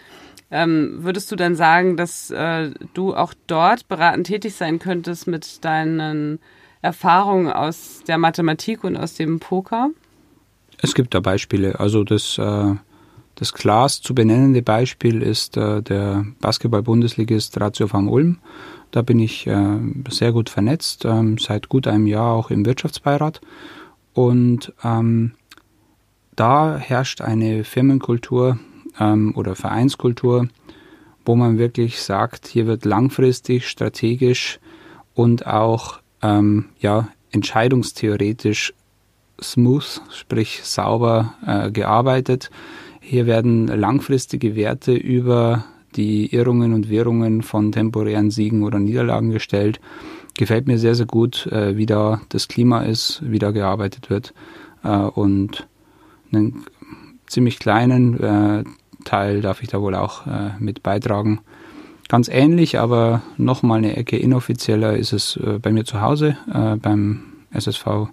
Ähm, 0.50 0.98
würdest 1.00 1.32
du 1.32 1.36
dann 1.36 1.56
sagen, 1.56 1.96
dass 1.96 2.32
äh, 2.32 2.72
du 2.94 3.16
auch 3.16 3.34
dort 3.48 3.88
beratend 3.88 4.28
tätig 4.28 4.56
sein 4.56 4.80
könntest 4.80 5.28
mit 5.28 5.64
deinen 5.64 6.40
Erfahrungen 6.82 7.52
aus 7.52 8.02
der 8.08 8.18
Mathematik 8.18 8.84
und 8.84 8.98
aus 8.98 9.14
dem 9.14 9.40
Poker? 9.40 9.92
Es 10.82 10.96
gibt 10.96 11.14
da 11.14 11.20
Beispiele. 11.20 11.80
Also 11.80 12.04
das, 12.04 12.38
äh, 12.40 12.76
das 13.36 13.54
klarst 13.54 14.04
zu 14.04 14.16
benennende 14.16 14.64
Beispiel 14.64 15.22
ist 15.22 15.56
äh, 15.56 15.82
der 15.84 16.26
Basketball-Bundesligist 16.42 17.62
Ratio 17.62 17.92
van 17.94 18.08
Ulm. 18.08 18.40
Da 18.90 19.04
bin 19.04 19.20
ich 19.20 19.46
äh, 19.48 19.80
sehr 20.10 20.34
gut 20.34 20.50
vernetzt, 20.50 21.06
ähm, 21.06 21.38
seit 21.38 21.70
gut 21.70 21.88
einem 21.88 22.08
Jahr 22.08 22.34
auch 22.34 22.50
im 22.50 22.66
Wirtschaftsbeirat. 22.66 23.40
Und 24.14 24.74
ähm, 24.84 25.34
da 26.36 26.78
herrscht 26.78 27.22
eine 27.22 27.64
Firmenkultur, 27.64 28.58
ähm, 29.00 29.34
oder 29.36 29.56
Vereinskultur, 29.56 30.48
wo 31.26 31.36
man 31.36 31.58
wirklich 31.58 32.02
sagt, 32.02 32.48
hier 32.48 32.68
wird 32.68 32.86
langfristig, 32.86 33.68
strategisch 33.68 34.60
und 35.14 35.46
auch 35.46 36.00
ähm, 36.22 36.66
ja, 36.80 37.10
entscheidungstheoretisch 37.32 38.74
smooth, 39.42 40.02
sprich 40.12 40.62
sauber 40.64 41.34
äh, 41.46 41.72
gearbeitet. 41.72 42.50
Hier 43.00 43.26
werden 43.26 43.68
langfristige 43.68 44.56
Werte 44.56 44.94
über 44.94 45.66
die 45.96 46.34
Irrungen 46.34 46.74
und 46.74 46.90
Wirrungen 46.90 47.42
von 47.42 47.72
temporären 47.72 48.32
Siegen 48.32 48.64
oder 48.64 48.80
Niederlagen 48.80 49.32
gestellt. 49.32 49.80
Gefällt 50.38 50.68
mir 50.68 50.78
sehr, 50.78 50.96
sehr 50.96 51.06
gut, 51.06 51.48
äh, 51.48 51.76
wie 51.76 51.86
da 51.86 52.22
das 52.30 52.48
Klima 52.48 52.84
ist, 52.84 53.22
wie 53.26 53.40
da 53.40 53.52
gearbeitet 53.52 54.10
wird 54.10 54.34
äh, 54.84 54.90
und 54.90 55.68
einen 56.32 56.66
ziemlich 57.28 57.60
kleinen 57.60 58.20
äh, 58.20 58.64
Teil 59.04 59.42
darf 59.42 59.62
ich 59.62 59.70
da 59.70 59.82
wohl 59.82 59.96
auch 59.96 60.28
äh, 60.28 60.52
mit 60.60 60.84
beitragen. 60.84 61.42
Ganz 62.08 62.28
ähnlich, 62.28 62.78
aber 62.80 63.22
nochmal 63.38 63.78
eine 63.78 63.96
Ecke 63.96 64.18
inoffizieller 64.18 64.98
ist 64.98 65.14
es 65.14 65.38
äh, 65.38 65.60
bei 65.60 65.72
mir 65.72 65.86
zu 65.86 66.02
Hause 66.02 66.38
äh, 66.54 66.76
beim 66.76 67.24
SSV 67.52 68.10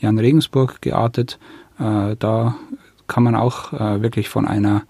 Jan 0.00 0.18
Regensburg 0.18 0.80
geartet. 0.80 1.38
Äh, 1.78 2.16
da 2.18 2.56
kann 3.06 3.24
man 3.24 3.34
auch 3.34 3.72
äh, 3.72 4.02
wirklich 4.02 4.28
von 4.28 4.46
einer 4.46 4.84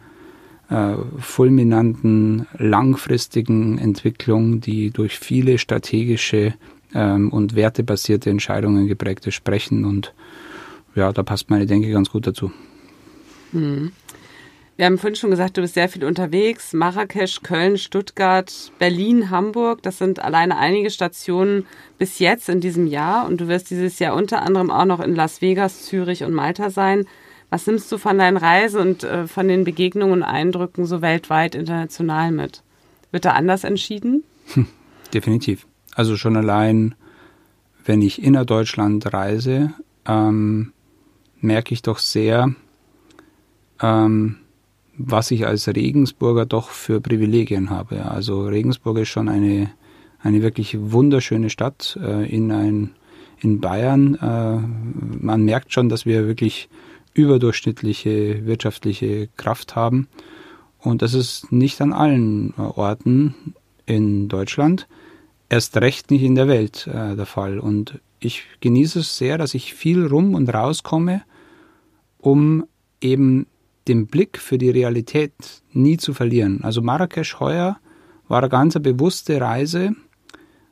äh, 0.71 0.95
fulminanten, 1.19 2.47
langfristigen 2.59 3.79
Entwicklung, 3.79 4.61
die 4.61 4.91
durch 4.91 5.19
viele 5.19 5.59
strategische 5.59 6.55
ähm, 6.95 7.31
und 7.31 7.55
wertebasierte 7.55 8.31
Entscheidungen 8.31 8.87
geprägt 8.87 9.27
ist, 9.27 9.35
sprechen. 9.35 9.85
Und 9.85 10.15
ja, 10.95 11.13
da 11.13 11.23
passt 11.23 11.51
meine 11.51 11.67
Denke 11.67 11.91
ganz 11.91 12.11
gut 12.11 12.27
dazu. 12.27 12.53
Mhm. 13.53 13.93
Wir 14.77 14.87
haben 14.87 14.99
vorhin 14.99 15.17
schon 15.17 15.31
gesagt, 15.31 15.57
du 15.57 15.61
bist 15.61 15.75
sehr 15.75 15.89
viel 15.89 16.05
unterwegs. 16.05 16.73
Marrakesch, 16.73 17.43
Köln, 17.43 17.77
Stuttgart, 17.77 18.73
Berlin, 18.79 19.31
Hamburg. 19.31 19.83
Das 19.83 19.99
sind 19.99 20.21
alleine 20.21 20.57
einige 20.57 20.91
Stationen 20.91 21.67
bis 21.99 22.19
jetzt 22.19 22.49
in 22.49 22.61
diesem 22.61 22.87
Jahr. 22.87 23.27
Und 23.27 23.41
du 23.41 23.49
wirst 23.49 23.71
dieses 23.71 23.99
Jahr 23.99 24.17
unter 24.17 24.43
anderem 24.43 24.71
auch 24.71 24.87
noch 24.87 25.01
in 25.01 25.15
Las 25.15 25.43
Vegas, 25.43 25.83
Zürich 25.83 26.25
und 26.25 26.33
Malta 26.33 26.71
sein. 26.71 27.07
Was 27.51 27.67
nimmst 27.67 27.93
du 27.93 27.99
von 27.99 28.17
deinen 28.17 28.39
Reisen 28.39 28.81
und 28.81 29.05
äh, 29.05 29.27
von 29.27 29.47
den 29.47 29.65
Begegnungen 29.65 30.15
und 30.15 30.23
Eindrücken 30.23 30.87
so 30.87 31.03
weltweit, 31.03 31.55
international 31.55 32.33
mit? 32.33 32.63
Wird 33.11 33.27
da 33.27 33.33
anders 33.33 33.65
entschieden? 33.65 34.25
Hm, 34.55 34.67
definitiv. 35.13 35.67
Also 35.95 36.17
schon 36.17 36.35
allein, 36.35 36.95
wenn 37.85 38.01
ich 38.01 38.23
innerdeutschland 38.23 39.13
reise, 39.13 39.75
ähm, 40.07 40.73
merke 41.43 41.75
ich 41.75 41.83
doch 41.83 41.99
sehr, 41.99 42.55
ähm, 43.83 44.39
was 44.97 45.31
ich 45.31 45.47
als 45.47 45.69
Regensburger 45.69 46.47
doch 46.47 46.71
für 46.71 47.01
Privilegien 47.01 47.71
habe. 47.71 48.05
Also 48.05 48.47
Regensburg 48.47 48.99
ist 48.99 49.09
schon 49.09 49.29
eine, 49.29 49.71
eine 50.21 50.43
wirklich 50.43 50.77
wunderschöne 50.79 51.51
Stadt 51.51 51.99
äh, 52.03 52.29
in, 52.29 52.53
ein, 52.53 52.91
in 53.41 53.61
Bayern. 53.61 54.15
Äh, 54.17 55.25
man 55.25 55.45
merkt 55.45 55.73
schon, 55.73 55.89
dass 55.89 56.07
wir 56.07 56.27
wirklich 56.27 56.69
überdurchschnittliche 57.15 58.47
wirtschaftliche 58.47 59.29
Kraft 59.37 59.77
haben. 59.77 60.09
Und 60.79 61.03
das 61.03 61.15
ist 61.15 61.53
nicht 61.53 61.81
an 61.81 61.93
allen 61.93 62.55
Orten 62.55 63.55
in 63.87 64.29
Deutschland, 64.29 64.89
erst 65.49 65.77
recht 65.77 66.11
nicht 66.11 66.23
in 66.23 66.35
der 66.35 66.49
Welt 66.49 66.87
äh, 66.87 67.15
der 67.15 67.27
Fall. 67.27 67.59
Und 67.59 68.01
ich 68.21 68.45
genieße 68.61 69.01
es 69.01 69.17
sehr, 69.17 69.39
dass 69.39 69.55
ich 69.55 69.75
viel 69.75 70.07
rum 70.07 70.35
und 70.35 70.53
rauskomme, 70.53 71.23
um 72.19 72.65
eben 73.01 73.47
den 73.89 74.07
Blick 74.07 74.39
für 74.39 74.59
die 74.59 74.71
Realität 74.71 75.33
nie 75.73 75.97
zu 75.97 76.15
verlieren. 76.15 76.63
Also 76.63 76.83
Marrakesch 76.83 77.41
heuer 77.41 77.79
war 78.29 78.39
eine 78.39 78.49
ganz 78.49 78.75
bewusste 78.75 79.41
Reise, 79.41 79.95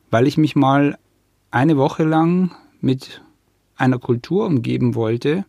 weil 0.09 0.27
ich 0.27 0.37
mich 0.37 0.55
mal 0.55 0.97
eine 1.51 1.77
Woche 1.77 2.03
lang 2.03 2.51
mit 2.79 3.21
einer 3.75 3.99
Kultur 3.99 4.45
umgeben 4.45 4.95
wollte, 4.95 5.45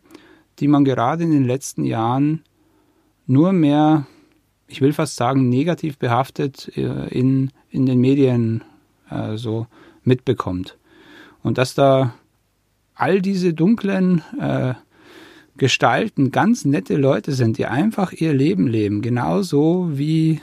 die 0.59 0.69
man 0.69 0.85
gerade 0.85 1.25
in 1.25 1.31
den 1.31 1.45
letzten 1.45 1.85
Jahren 1.85 2.43
nur 3.27 3.53
mehr, 3.53 4.07
ich 4.67 4.81
will 4.81 4.93
fast 4.93 5.17
sagen, 5.17 5.49
negativ 5.49 5.99
behaftet 5.99 6.77
äh, 6.77 7.09
in, 7.09 7.51
in 7.71 7.87
den 7.87 8.01
Medien 8.01 8.65
äh, 9.11 9.37
so 9.37 9.67
mitbekommt. 10.03 10.77
Und 11.43 11.59
dass 11.59 11.75
da 11.75 12.15
all 12.95 13.21
diese 13.21 13.55
dunklen 13.55 14.23
äh, 14.39 14.75
Gestalten 15.57 16.31
ganz 16.31 16.65
nette 16.65 16.97
Leute 16.97 17.33
sind, 17.33 17.59
die 17.59 17.67
einfach 17.67 18.13
ihr 18.13 18.33
Leben 18.33 18.67
leben, 18.67 19.03
genauso 19.03 19.91
wie 19.93 20.41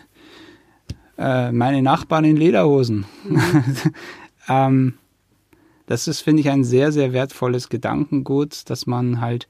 äh, 1.17 1.52
meine 1.52 1.82
Nachbarn 1.82 2.26
in 2.26 2.38
Lederhosen. 2.38 3.06
Mhm. 3.28 3.63
ähm, 4.50 4.93
das 5.88 6.08
ist, 6.08 6.22
finde 6.22 6.41
ich, 6.41 6.50
ein 6.50 6.63
sehr, 6.63 6.91
sehr 6.91 7.13
wertvolles 7.13 7.69
Gedankengut, 7.69 8.69
dass 8.69 8.86
man 8.86 9.22
halt 9.22 9.48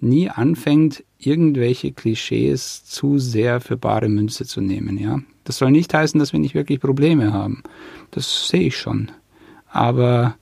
nie 0.00 0.30
anfängt, 0.30 1.04
irgendwelche 1.18 1.92
Klischees 1.92 2.84
zu 2.84 3.18
sehr 3.18 3.60
für 3.60 3.76
bare 3.76 4.08
Münze 4.08 4.46
zu 4.46 4.60
nehmen. 4.60 4.98
Ja, 4.98 5.20
das 5.44 5.58
soll 5.58 5.70
nicht 5.70 5.92
heißen, 5.94 6.18
dass 6.18 6.32
wir 6.32 6.40
nicht 6.40 6.54
wirklich 6.54 6.80
Probleme 6.80 7.32
haben. 7.32 7.62
Das 8.10 8.48
sehe 8.48 8.62
ich 8.62 8.76
schon. 8.76 9.10
Aber 9.68 10.36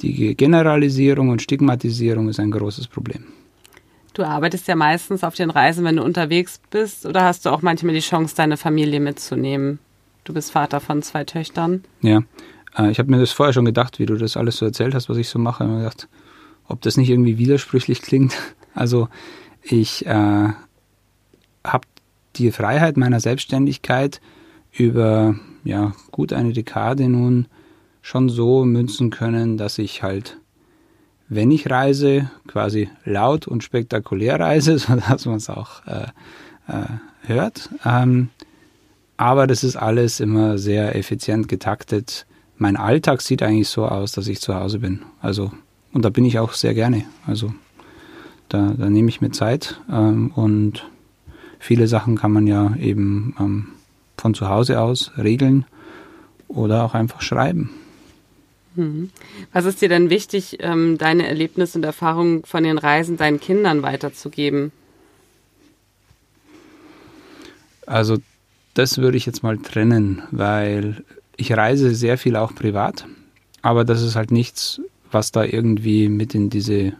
die 0.00 0.34
Generalisierung 0.34 1.28
und 1.28 1.42
Stigmatisierung 1.42 2.28
ist 2.28 2.40
ein 2.40 2.50
großes 2.50 2.88
Problem. 2.88 3.24
Du 4.14 4.24
arbeitest 4.24 4.68
ja 4.68 4.76
meistens 4.76 5.24
auf 5.24 5.34
den 5.34 5.50
Reisen, 5.50 5.84
wenn 5.84 5.96
du 5.96 6.02
unterwegs 6.02 6.60
bist, 6.70 7.06
oder 7.06 7.24
hast 7.24 7.46
du 7.46 7.50
auch 7.50 7.62
manchmal 7.62 7.94
die 7.94 8.00
Chance, 8.00 8.36
deine 8.36 8.56
Familie 8.56 9.00
mitzunehmen? 9.00 9.78
Du 10.24 10.34
bist 10.34 10.52
Vater 10.52 10.80
von 10.80 11.02
zwei 11.02 11.24
Töchtern. 11.24 11.84
Ja, 12.00 12.22
äh, 12.76 12.90
ich 12.90 12.98
habe 12.98 13.10
mir 13.10 13.18
das 13.18 13.32
vorher 13.32 13.52
schon 13.52 13.64
gedacht, 13.64 13.98
wie 13.98 14.06
du 14.06 14.16
das 14.16 14.36
alles 14.36 14.56
so 14.58 14.66
erzählt 14.66 14.94
hast, 14.94 15.08
was 15.08 15.16
ich 15.16 15.28
so 15.28 15.38
mache. 15.38 15.64
Ich 15.64 15.68
habe 15.68 15.72
mir 15.72 15.84
gedacht, 15.84 16.08
ob 16.68 16.80
das 16.82 16.96
nicht 16.96 17.10
irgendwie 17.10 17.38
widersprüchlich 17.38 18.02
klingt. 18.02 18.36
Also 18.74 19.10
ich 19.60 20.06
äh, 20.06 20.48
habe 21.62 21.86
die 22.36 22.50
Freiheit 22.50 22.96
meiner 22.96 23.20
Selbstständigkeit 23.20 24.22
über 24.72 25.34
ja, 25.62 25.92
gut 26.10 26.32
eine 26.32 26.54
Dekade 26.54 27.08
nun 27.08 27.48
schon 28.00 28.28
so 28.28 28.64
münzen 28.64 29.10
können, 29.10 29.58
dass 29.58 29.78
ich 29.78 30.02
halt, 30.02 30.38
wenn 31.34 31.50
ich 31.50 31.70
reise, 31.70 32.30
quasi 32.46 32.90
laut 33.04 33.48
und 33.48 33.64
spektakulär 33.64 34.38
reise, 34.38 34.78
sodass 34.78 35.26
man 35.26 35.36
es 35.36 35.48
auch 35.48 35.86
äh, 35.86 36.06
äh, 36.68 37.26
hört. 37.26 37.70
Ähm, 37.84 38.28
aber 39.16 39.46
das 39.46 39.64
ist 39.64 39.76
alles 39.76 40.20
immer 40.20 40.58
sehr 40.58 40.94
effizient 40.96 41.48
getaktet. 41.48 42.26
Mein 42.58 42.76
Alltag 42.76 43.22
sieht 43.22 43.42
eigentlich 43.42 43.68
so 43.68 43.86
aus, 43.86 44.12
dass 44.12 44.28
ich 44.28 44.40
zu 44.40 44.54
Hause 44.54 44.80
bin. 44.80 45.00
Also, 45.20 45.52
und 45.92 46.04
da 46.04 46.10
bin 46.10 46.24
ich 46.24 46.38
auch 46.38 46.52
sehr 46.52 46.74
gerne. 46.74 47.04
Also, 47.26 47.54
da, 48.48 48.74
da 48.76 48.90
nehme 48.90 49.08
ich 49.08 49.20
mir 49.20 49.30
Zeit 49.30 49.80
ähm, 49.90 50.32
und 50.34 50.86
viele 51.58 51.86
Sachen 51.86 52.16
kann 52.16 52.32
man 52.32 52.46
ja 52.46 52.74
eben 52.76 53.34
ähm, 53.40 53.68
von 54.18 54.34
zu 54.34 54.48
Hause 54.48 54.80
aus 54.80 55.12
regeln 55.16 55.64
oder 56.48 56.84
auch 56.84 56.94
einfach 56.94 57.22
schreiben. 57.22 57.70
Mhm. 58.74 59.10
Was 59.52 59.64
ist 59.64 59.82
dir 59.82 59.88
denn 59.88 60.10
wichtig, 60.10 60.58
ähm, 60.60 60.98
deine 60.98 61.26
Erlebnisse 61.26 61.78
und 61.78 61.84
Erfahrungen 61.84 62.44
von 62.44 62.64
den 62.64 62.78
Reisen 62.78 63.16
deinen 63.16 63.40
Kindern 63.40 63.82
weiterzugeben? 63.82 64.72
Also 67.86 68.18
das 68.74 68.98
würde 68.98 69.16
ich 69.16 69.26
jetzt 69.26 69.42
mal 69.42 69.58
trennen, 69.58 70.22
weil 70.30 71.04
ich 71.36 71.52
reise 71.52 71.94
sehr 71.94 72.16
viel 72.16 72.36
auch 72.36 72.54
privat, 72.54 73.06
aber 73.60 73.84
das 73.84 74.02
ist 74.02 74.16
halt 74.16 74.30
nichts, 74.30 74.80
was 75.10 75.32
da 75.32 75.44
irgendwie 75.44 76.08
mit 76.08 76.34
in 76.34 76.48
diese 76.48 76.94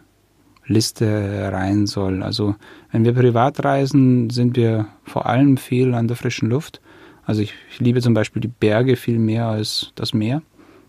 Liste 0.66 1.50
rein 1.52 1.86
soll. 1.86 2.22
Also 2.22 2.56
wenn 2.90 3.04
wir 3.04 3.14
privat 3.14 3.64
reisen, 3.64 4.30
sind 4.30 4.56
wir 4.56 4.86
vor 5.04 5.26
allem 5.26 5.56
viel 5.56 5.94
an 5.94 6.08
der 6.08 6.16
frischen 6.16 6.50
Luft. 6.50 6.80
Also 7.24 7.40
ich, 7.40 7.54
ich 7.70 7.80
liebe 7.80 8.00
zum 8.00 8.14
Beispiel 8.14 8.42
die 8.42 8.48
Berge 8.48 8.96
viel 8.96 9.18
mehr 9.18 9.46
als 9.46 9.92
das 9.94 10.12
Meer. 10.12 10.42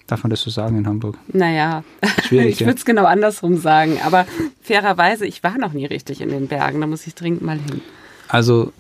Darf 0.08 0.24
man 0.24 0.30
das 0.30 0.42
so 0.42 0.50
sagen 0.50 0.78
in 0.78 0.86
Hamburg? 0.86 1.18
Naja, 1.32 1.84
Schwierig, 2.26 2.50
ich 2.60 2.60
würde 2.62 2.78
es 2.78 2.86
genau 2.86 3.06
andersrum 3.06 3.58
sagen. 3.58 4.00
Aber 4.04 4.26
fairerweise, 4.62 5.26
ich 5.26 5.44
war 5.44 5.58
noch 5.58 5.74
nie 5.74 5.86
richtig 5.86 6.22
in 6.22 6.30
den 6.30 6.48
Bergen. 6.48 6.82
Da 6.82 6.88
muss 6.88 7.08
ich 7.08 7.16
dringend 7.16 7.42
mal 7.42 7.58
hin. 7.58 7.82
Also 8.28 8.74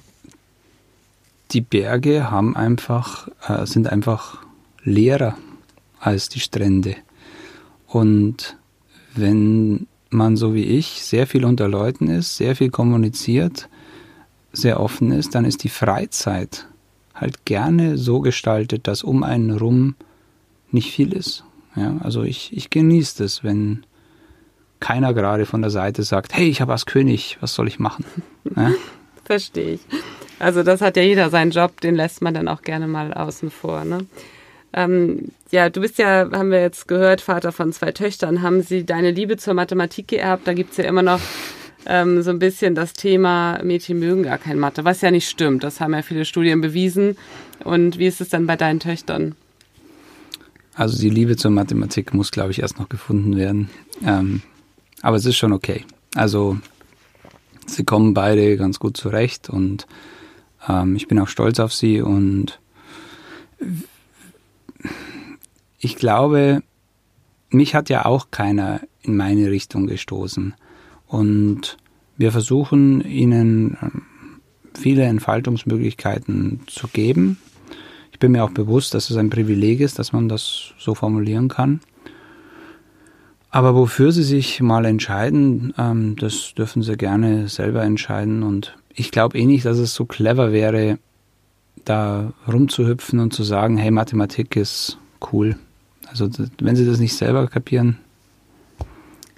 die 1.51 1.61
Berge 1.61 2.29
haben 2.29 2.55
einfach, 2.55 3.29
äh, 3.47 3.65
sind 3.65 3.87
einfach 3.87 4.39
leerer 4.83 5.37
als 5.99 6.27
die 6.29 6.39
Strände. 6.39 6.95
Und 7.87 8.57
wenn 9.15 9.87
man 10.09 10.35
so 10.35 10.53
wie 10.53 10.63
ich 10.63 11.03
sehr 11.03 11.27
viel 11.27 11.45
unter 11.45 11.67
Leuten 11.67 12.07
ist, 12.09 12.37
sehr 12.37 12.55
viel 12.55 12.69
kommuniziert, 12.69 13.69
sehr 14.51 14.79
offen 14.79 15.11
ist, 15.11 15.35
dann 15.35 15.45
ist 15.45 15.63
die 15.63 15.69
Freizeit 15.69 16.67
halt 17.13 17.45
gerne 17.45 17.97
so 17.97 18.19
gestaltet, 18.19 18.87
dass 18.87 19.03
um 19.03 19.23
einen 19.23 19.51
rum 19.51 19.95
nicht 20.73 20.91
viel 20.91 21.13
ist. 21.13 21.43
Ja, 21.75 21.97
also 22.01 22.23
ich, 22.23 22.55
ich 22.55 22.69
genieße 22.69 23.23
das, 23.23 23.43
wenn 23.43 23.85
keiner 24.79 25.13
gerade 25.13 25.45
von 25.45 25.61
der 25.61 25.71
Seite 25.71 26.03
sagt, 26.03 26.35
hey, 26.35 26.47
ich 26.49 26.61
habe 26.61 26.73
als 26.73 26.85
König, 26.85 27.37
was 27.39 27.53
soll 27.53 27.67
ich 27.67 27.79
machen? 27.79 28.05
Ja? 28.55 28.71
Verstehe 29.23 29.75
ich. 29.75 29.81
Also 30.37 30.63
das 30.63 30.81
hat 30.81 30.97
ja 30.97 31.03
jeder 31.03 31.29
seinen 31.29 31.51
Job, 31.51 31.79
den 31.79 31.95
lässt 31.95 32.21
man 32.21 32.33
dann 32.33 32.49
auch 32.49 32.61
gerne 32.61 32.87
mal 32.87 33.13
außen 33.13 33.49
vor. 33.49 33.85
Ne? 33.85 34.05
Ähm, 34.73 35.29
ja, 35.49 35.69
du 35.69 35.79
bist 35.79 35.97
ja, 35.97 36.29
haben 36.29 36.51
wir 36.51 36.59
jetzt 36.59 36.89
gehört, 36.89 37.21
Vater 37.21 37.53
von 37.53 37.71
zwei 37.71 37.93
Töchtern. 37.93 38.41
Haben 38.41 38.61
sie 38.61 38.85
deine 38.85 39.11
Liebe 39.11 39.37
zur 39.37 39.53
Mathematik 39.53 40.09
geerbt? 40.09 40.45
Da 40.45 40.53
gibt 40.53 40.71
es 40.71 40.77
ja 40.77 40.83
immer 40.83 41.03
noch 41.03 41.21
ähm, 41.85 42.21
so 42.21 42.31
ein 42.31 42.39
bisschen 42.39 42.75
das 42.75 42.93
Thema, 42.93 43.59
Mädchen 43.63 43.99
mögen 43.99 44.23
gar 44.23 44.37
kein 44.37 44.59
Mathe, 44.59 44.83
was 44.83 45.01
ja 45.01 45.11
nicht 45.11 45.29
stimmt. 45.29 45.63
Das 45.63 45.79
haben 45.79 45.93
ja 45.93 46.01
viele 46.01 46.25
Studien 46.25 46.59
bewiesen. 46.59 47.17
Und 47.63 47.97
wie 47.97 48.07
ist 48.07 48.19
es 48.19 48.29
denn 48.29 48.47
bei 48.47 48.55
deinen 48.55 48.79
Töchtern? 48.79 49.35
Also 50.75 50.99
die 50.99 51.09
Liebe 51.09 51.35
zur 51.37 51.51
Mathematik 51.51 52.13
muss, 52.13 52.31
glaube 52.31 52.51
ich, 52.51 52.59
erst 52.59 52.79
noch 52.79 52.89
gefunden 52.89 53.35
werden. 53.37 53.69
Ähm, 54.03 54.41
aber 55.01 55.17
es 55.17 55.25
ist 55.25 55.37
schon 55.37 55.53
okay. 55.53 55.85
Also 56.15 56.57
sie 57.67 57.83
kommen 57.83 58.13
beide 58.13 58.57
ganz 58.57 58.79
gut 58.79 58.97
zurecht 58.97 59.49
und 59.49 59.87
ähm, 60.67 60.95
ich 60.95 61.07
bin 61.07 61.19
auch 61.19 61.27
stolz 61.27 61.59
auf 61.59 61.73
sie 61.73 62.01
und 62.01 62.59
ich 65.79 65.95
glaube, 65.95 66.63
mich 67.49 67.75
hat 67.75 67.89
ja 67.89 68.05
auch 68.05 68.31
keiner 68.31 68.81
in 69.01 69.15
meine 69.15 69.51
Richtung 69.51 69.85
gestoßen. 69.87 70.55
Und 71.07 71.77
wir 72.17 72.31
versuchen 72.31 73.01
ihnen 73.01 73.77
ähm, 73.81 74.01
viele 74.73 75.03
Entfaltungsmöglichkeiten 75.03 76.61
zu 76.67 76.87
geben 76.87 77.37
bin 78.23 78.31
mir 78.31 78.45
auch 78.45 78.51
bewusst, 78.51 78.93
dass 78.93 79.09
es 79.09 79.17
ein 79.17 79.29
Privileg 79.29 79.81
ist, 79.81 79.99
dass 79.99 80.13
man 80.13 80.29
das 80.29 80.71
so 80.79 80.95
formulieren 80.95 81.49
kann. 81.49 81.81
Aber 83.49 83.75
wofür 83.75 84.13
sie 84.13 84.23
sich 84.23 84.61
mal 84.61 84.85
entscheiden, 84.85 85.73
ähm, 85.77 86.15
das 86.15 86.53
dürfen 86.53 86.83
sie 86.83 86.95
gerne 86.95 87.49
selber 87.49 87.83
entscheiden. 87.83 88.41
Und 88.41 88.77
ich 88.95 89.11
glaube 89.11 89.37
eh 89.37 89.45
nicht, 89.45 89.65
dass 89.65 89.77
es 89.77 89.93
so 89.93 90.05
clever 90.05 90.53
wäre, 90.53 90.99
da 91.83 92.31
rumzuhüpfen 92.47 93.19
und 93.19 93.33
zu 93.33 93.43
sagen, 93.43 93.75
hey, 93.75 93.91
Mathematik 93.91 94.55
ist 94.55 94.97
cool. 95.33 95.57
Also 96.07 96.29
wenn 96.61 96.77
sie 96.77 96.85
das 96.85 96.99
nicht 96.99 97.17
selber 97.17 97.47
kapieren, 97.47 97.97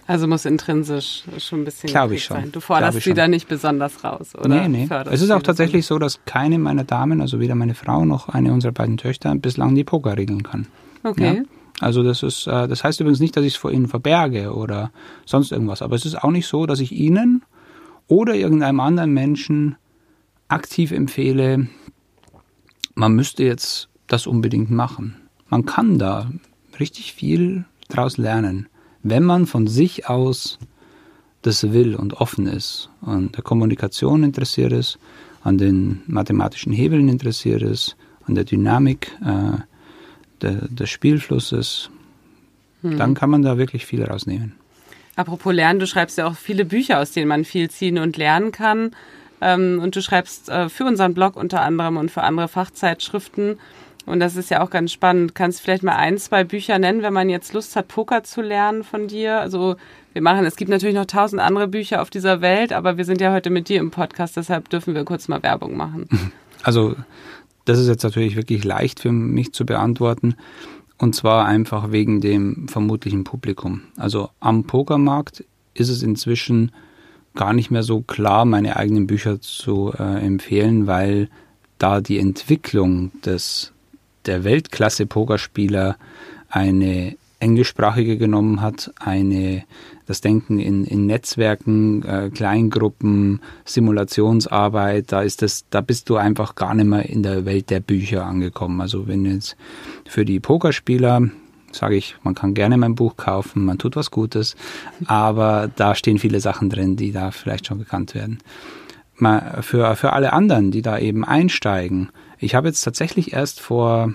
also 0.07 0.27
muss 0.27 0.45
intrinsisch 0.45 1.23
schon 1.39 1.61
ein 1.61 1.65
bisschen 1.65 1.89
Glaube 1.89 2.15
ich 2.15 2.25
schon. 2.25 2.37
sein. 2.37 2.51
Du 2.51 2.59
forderst 2.59 3.01
sie 3.01 3.13
da 3.13 3.27
nicht 3.27 3.47
besonders 3.47 4.03
raus, 4.03 4.35
oder? 4.35 4.47
Nee, 4.47 4.67
nee. 4.67 4.89
Es 5.09 5.21
ist 5.21 5.31
auch 5.31 5.41
tatsächlich 5.41 5.85
so, 5.85 5.97
dass 5.97 6.23
keine 6.25 6.59
meiner 6.59 6.83
Damen, 6.83 7.21
also 7.21 7.39
weder 7.39 7.55
meine 7.55 7.73
Frau 7.73 8.05
noch 8.05 8.29
eine 8.29 8.53
unserer 8.53 8.71
beiden 8.71 8.97
Töchter, 8.97 9.33
bislang 9.35 9.73
die 9.73 9.83
Poker 9.83 10.15
regeln 10.15 10.43
kann. 10.43 10.67
Okay. 11.03 11.37
Ja? 11.37 11.43
Also 11.79 12.03
das 12.03 12.23
ist, 12.23 12.47
äh, 12.47 12.67
das 12.67 12.83
heißt 12.83 12.99
übrigens 12.99 13.19
nicht, 13.19 13.35
dass 13.35 13.43
ich 13.43 13.53
es 13.53 13.59
vor 13.59 13.71
ihnen 13.71 13.87
verberge 13.87 14.53
oder 14.53 14.91
sonst 15.25 15.51
irgendwas. 15.51 15.81
Aber 15.81 15.95
es 15.95 16.05
ist 16.05 16.15
auch 16.23 16.31
nicht 16.31 16.47
so, 16.47 16.65
dass 16.65 16.79
ich 16.79 16.91
ihnen 16.91 17.43
oder 18.07 18.35
irgendeinem 18.35 18.79
anderen 18.79 19.11
Menschen 19.11 19.75
aktiv 20.47 20.91
empfehle, 20.91 21.67
man 22.93 23.13
müsste 23.13 23.43
jetzt 23.43 23.89
das 24.07 24.27
unbedingt 24.27 24.69
machen. 24.69 25.15
Man 25.49 25.65
kann 25.65 25.97
da 25.97 26.29
richtig 26.79 27.13
viel 27.13 27.65
draus 27.89 28.17
lernen 28.17 28.67
wenn 29.07 29.23
man 29.23 29.45
von 29.45 29.67
sich 29.67 30.09
aus 30.09 30.57
das 31.43 31.71
will 31.71 31.95
und 31.95 32.15
offen 32.15 32.47
ist, 32.47 32.89
an 33.01 33.31
der 33.31 33.43
Kommunikation 33.43 34.23
interessiert 34.23 34.71
ist, 34.71 34.97
an 35.43 35.59
den 35.59 36.01
mathematischen 36.07 36.73
Hebeln 36.73 37.07
interessiert 37.07 37.61
ist, 37.61 37.95
an 38.25 38.33
der 38.33 38.45
Dynamik 38.45 39.11
äh, 39.23 39.59
der, 40.41 40.53
des 40.69 40.89
Spielflusses, 40.89 41.91
hm. 42.81 42.97
dann 42.97 43.13
kann 43.13 43.29
man 43.29 43.43
da 43.43 43.59
wirklich 43.59 43.85
viel 43.85 44.03
rausnehmen. 44.03 44.53
Apropos 45.15 45.53
Lernen, 45.53 45.79
du 45.79 45.85
schreibst 45.85 46.17
ja 46.17 46.25
auch 46.25 46.35
viele 46.35 46.65
Bücher, 46.65 46.99
aus 46.99 47.11
denen 47.11 47.27
man 47.27 47.45
viel 47.45 47.69
ziehen 47.69 47.99
und 47.99 48.17
lernen 48.17 48.51
kann. 48.51 48.95
Ähm, 49.39 49.79
und 49.83 49.95
du 49.95 50.01
schreibst 50.01 50.49
äh, 50.49 50.67
für 50.67 50.85
unseren 50.85 51.13
Blog 51.13 51.35
unter 51.35 51.61
anderem 51.61 51.97
und 51.97 52.09
für 52.09 52.23
andere 52.23 52.47
Fachzeitschriften. 52.47 53.59
Und 54.05 54.19
das 54.19 54.35
ist 54.35 54.51
ja 54.51 54.61
auch 54.61 54.69
ganz 54.69 54.91
spannend. 54.91 55.35
Kannst 55.35 55.59
du 55.59 55.63
vielleicht 55.63 55.83
mal 55.83 55.95
ein, 55.95 56.17
zwei 56.17 56.43
Bücher 56.43 56.77
nennen, 56.77 57.01
wenn 57.01 57.13
man 57.13 57.29
jetzt 57.29 57.53
Lust 57.53 57.75
hat, 57.75 57.87
Poker 57.87 58.23
zu 58.23 58.41
lernen 58.41 58.83
von 58.83 59.07
dir? 59.07 59.39
Also 59.39 59.75
wir 60.13 60.21
machen, 60.21 60.45
es 60.45 60.55
gibt 60.55 60.69
natürlich 60.69 60.95
noch 60.95 61.05
tausend 61.05 61.41
andere 61.41 61.67
Bücher 61.67 62.01
auf 62.01 62.09
dieser 62.09 62.41
Welt, 62.41 62.71
aber 62.71 62.97
wir 62.97 63.05
sind 63.05 63.19
ja 63.19 63.33
heute 63.33 63.49
mit 63.49 63.67
dir 63.67 63.79
im 63.79 63.91
Podcast, 63.91 64.37
deshalb 64.37 64.69
dürfen 64.69 64.95
wir 64.95 65.03
kurz 65.03 65.27
mal 65.27 65.43
Werbung 65.43 65.75
machen. 65.77 66.07
Also 66.63 66.95
das 67.65 67.77
ist 67.77 67.87
jetzt 67.87 68.01
natürlich 68.01 68.35
wirklich 68.35 68.63
leicht 68.63 68.99
für 68.99 69.11
mich 69.11 69.53
zu 69.53 69.67
beantworten. 69.67 70.33
Und 70.97 71.13
zwar 71.13 71.45
einfach 71.45 71.91
wegen 71.91 72.21
dem 72.21 72.67
vermutlichen 72.67 73.23
Publikum. 73.23 73.81
Also 73.97 74.29
am 74.39 74.63
Pokermarkt 74.63 75.43
ist 75.75 75.89
es 75.89 76.01
inzwischen 76.01 76.71
gar 77.35 77.53
nicht 77.53 77.69
mehr 77.69 77.83
so 77.83 78.01
klar, 78.01 78.45
meine 78.45 78.77
eigenen 78.77 79.05
Bücher 79.05 79.41
zu 79.41 79.93
äh, 79.95 80.25
empfehlen, 80.25 80.87
weil 80.87 81.29
da 81.77 82.01
die 82.01 82.17
Entwicklung 82.17 83.11
des, 83.21 83.73
der 84.25 84.43
Weltklasse-Pokerspieler 84.43 85.97
eine 86.49 87.15
englischsprachige 87.39 88.17
genommen 88.17 88.61
hat, 88.61 88.91
eine 88.99 89.63
das 90.05 90.21
Denken 90.21 90.59
in, 90.59 90.85
in 90.85 91.07
Netzwerken, 91.07 92.03
äh, 92.03 92.29
Kleingruppen, 92.29 93.41
Simulationsarbeit, 93.65 95.11
da 95.11 95.21
ist 95.21 95.41
das, 95.41 95.65
da 95.69 95.81
bist 95.81 96.09
du 96.09 96.15
einfach 96.15 96.55
gar 96.55 96.75
nicht 96.75 96.85
mehr 96.85 97.09
in 97.09 97.23
der 97.23 97.45
Welt 97.45 97.69
der 97.71 97.79
Bücher 97.79 98.25
angekommen. 98.25 98.81
Also 98.81 99.07
wenn 99.07 99.25
jetzt 99.25 99.57
für 100.07 100.23
die 100.23 100.39
Pokerspieler 100.39 101.29
sage 101.75 101.95
ich, 101.95 102.15
man 102.23 102.35
kann 102.35 102.53
gerne 102.53 102.77
mein 102.77 102.95
Buch 102.95 103.17
kaufen, 103.17 103.65
man 103.65 103.77
tut 103.77 103.95
was 103.95 104.09
Gutes, 104.09 104.55
aber 105.05 105.69
da 105.75 105.93
stehen 105.93 106.19
viele 106.19 106.39
Sachen 106.39 106.69
drin, 106.69 106.95
die 106.95 107.11
da 107.11 107.31
vielleicht 107.31 107.67
schon 107.67 107.79
bekannt 107.79 108.15
werden. 108.15 108.39
Für, 109.61 109.95
für 109.95 110.13
alle 110.13 110.33
anderen, 110.33 110.71
die 110.71 110.81
da 110.81 110.97
eben 110.97 111.23
einsteigen, 111.23 112.09
ich 112.45 112.53
habe 112.53 112.67
jetzt 112.67 112.81
tatsächlich 112.81 113.33
erst 113.33 113.59
vor 113.59 114.13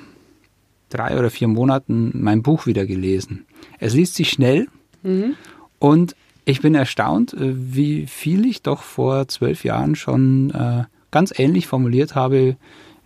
drei 0.89 1.19
oder 1.19 1.31
vier 1.31 1.49
Monaten 1.49 2.13
mein 2.15 2.43
Buch 2.43 2.65
wieder 2.67 2.87
gelesen. 2.87 3.45
Es 3.81 3.95
liest 3.95 4.15
sich 4.15 4.31
schnell 4.31 4.69
mhm. 5.03 5.35
und 5.81 6.15
ich 6.45 6.63
bin 6.63 6.77
erstaunt, 6.77 7.35
äh, 7.35 7.53
wie 7.55 8.07
viel 8.07 8.47
ich 8.47 8.63
doch 8.63 8.83
vor 8.83 9.27
zwölf 9.27 9.65
Jahren 9.65 9.97
schon 9.97 10.51
äh, 10.51 10.85
ganz 11.11 11.37
ähnlich 11.37 11.67
formuliert 11.67 12.15
habe, 12.15 12.57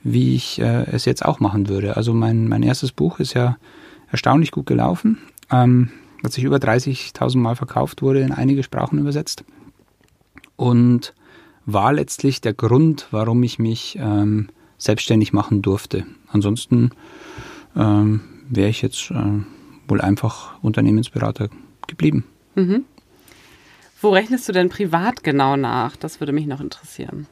wie 0.02 0.34
ich 0.34 0.60
äh, 0.60 0.84
es 0.92 1.06
jetzt 1.06 1.24
auch 1.24 1.40
machen 1.40 1.68
würde. 1.68 1.96
Also 1.96 2.12
mein, 2.12 2.46
mein 2.46 2.62
erstes 2.62 2.92
Buch 2.92 3.18
ist 3.18 3.32
ja 3.32 3.56
erstaunlich 4.10 4.50
gut 4.50 4.66
gelaufen, 4.66 5.18
ähm, 5.50 5.90
hat 6.22 6.32
sich 6.32 6.44
über 6.44 6.58
30.000 6.58 7.38
Mal 7.38 7.56
verkauft, 7.56 8.02
wurde 8.02 8.20
in 8.20 8.32
einige 8.32 8.62
Sprachen 8.62 8.98
übersetzt 8.98 9.44
und 10.56 11.14
war 11.64 11.94
letztlich 11.94 12.42
der 12.42 12.52
Grund, 12.52 13.08
warum 13.10 13.42
ich 13.42 13.58
mich 13.58 13.98
ähm, 13.98 14.48
selbstständig 14.84 15.32
machen 15.32 15.62
durfte. 15.62 16.06
Ansonsten 16.28 16.90
ähm, 17.76 18.20
wäre 18.48 18.68
ich 18.68 18.82
jetzt 18.82 19.10
äh, 19.10 19.42
wohl 19.88 20.00
einfach 20.00 20.62
Unternehmensberater 20.62 21.48
geblieben. 21.86 22.24
Mhm. 22.54 22.84
Wo 24.00 24.10
rechnest 24.10 24.48
du 24.48 24.52
denn 24.52 24.68
privat 24.68 25.24
genau 25.24 25.56
nach? 25.56 25.96
Das 25.96 26.20
würde 26.20 26.32
mich 26.32 26.46
noch 26.46 26.60
interessieren. 26.60 27.26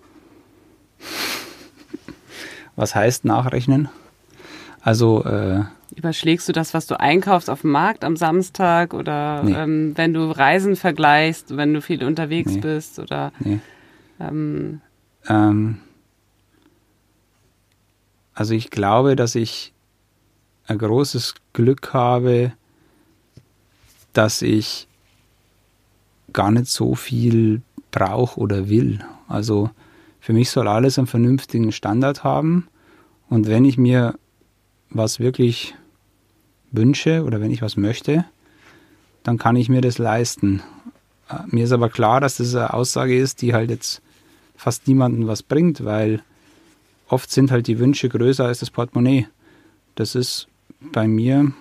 Was 2.77 2.95
heißt 2.95 3.25
nachrechnen? 3.25 3.89
Also 4.81 5.25
äh, 5.25 5.65
überschlägst 5.95 6.49
du 6.49 6.53
das, 6.53 6.75
was 6.75 6.87
du 6.87 6.99
einkaufst 6.99 7.51
auf 7.51 7.61
dem 7.61 7.71
Markt 7.71 8.05
am 8.05 8.17
Samstag 8.17 8.95
oder 8.95 9.43
nee. 9.43 9.53
ähm, 9.53 9.93
wenn 9.97 10.13
du 10.13 10.31
Reisen 10.31 10.75
vergleichst, 10.75 11.57
wenn 11.57 11.75
du 11.75 11.81
viel 11.81 12.03
unterwegs 12.03 12.53
nee. 12.53 12.61
bist 12.61 12.99
oder 12.99 13.33
nee. 13.39 13.61
ähm, 14.19 14.81
ähm, 15.29 15.79
also 18.35 18.55
ich 18.55 18.71
glaube, 18.71 19.17
dass 19.17 19.35
ich 19.35 19.73
ein 20.67 20.79
großes 20.79 21.35
Glück 21.53 21.93
habe, 21.93 22.53
dass 24.13 24.43
ich 24.43 24.87
gar 26.33 26.51
nicht 26.51 26.69
so 26.69 26.95
viel 26.95 27.63
brauche 27.91 28.41
oder 28.41 28.69
will. 28.69 29.05
Also 29.29 29.71
für 30.21 30.33
mich 30.33 30.51
soll 30.51 30.69
alles 30.69 30.99
einen 30.99 31.07
vernünftigen 31.07 31.73
Standard 31.73 32.25
haben. 32.25 32.69
Und 33.29 33.49
wenn 33.49 33.65
ich 33.65 33.77
mir 33.77 34.15
was 34.91 35.21
wirklich 35.21 35.75
wünsche 36.71 37.25
oder 37.25 37.41
wenn 37.41 37.51
ich 37.51 37.63
was 37.63 37.77
möchte, 37.77 38.25
dann 39.23 39.39
kann 39.39 39.57
ich 39.57 39.69
mir 39.69 39.81
das 39.81 39.99
leisten. 39.99 40.63
Mir 41.47 41.65
ist 41.65 41.73
aber 41.73 41.89
klar, 41.89 42.21
dass 42.21 42.37
das 42.37 42.55
eine 42.55 42.73
Aussage 42.75 43.17
ist, 43.17 43.43
die 43.43 43.55
halt 43.55 43.71
jetzt 43.71 44.03
fast 44.57 44.87
niemandem 44.87 45.27
was 45.27 45.43
bringt, 45.43 45.85
weil 45.85 46.23
oft 47.13 47.31
sind 47.31 47.51
halt 47.51 47.67
die 47.67 47.79
Wünsche 47.79 48.09
größer 48.09 48.47
als 48.47 48.61
das 48.61 48.71
Portemonnaie. 48.71 49.27
Das 49.95 50.15
ist 50.15 50.49
bei 50.93 51.07
mir 51.07 51.53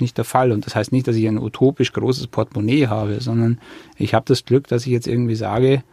nicht 0.00 0.18
der 0.18 0.24
Fall. 0.24 0.50
Und 0.50 0.66
das 0.66 0.74
heißt 0.74 0.90
nicht, 0.90 1.06
dass 1.06 1.16
ich 1.16 1.26
ein 1.26 1.38
utopisch 1.38 1.92
großes 1.92 2.26
Portemonnaie 2.26 2.88
habe, 2.88 3.20
sondern 3.20 3.60
ich 3.96 4.12
habe 4.12 4.24
das 4.26 4.44
Glück, 4.44 4.66
dass 4.66 4.86
ich 4.86 4.92
jetzt 4.92 5.06
irgendwie 5.06 5.36
sage, 5.36 5.84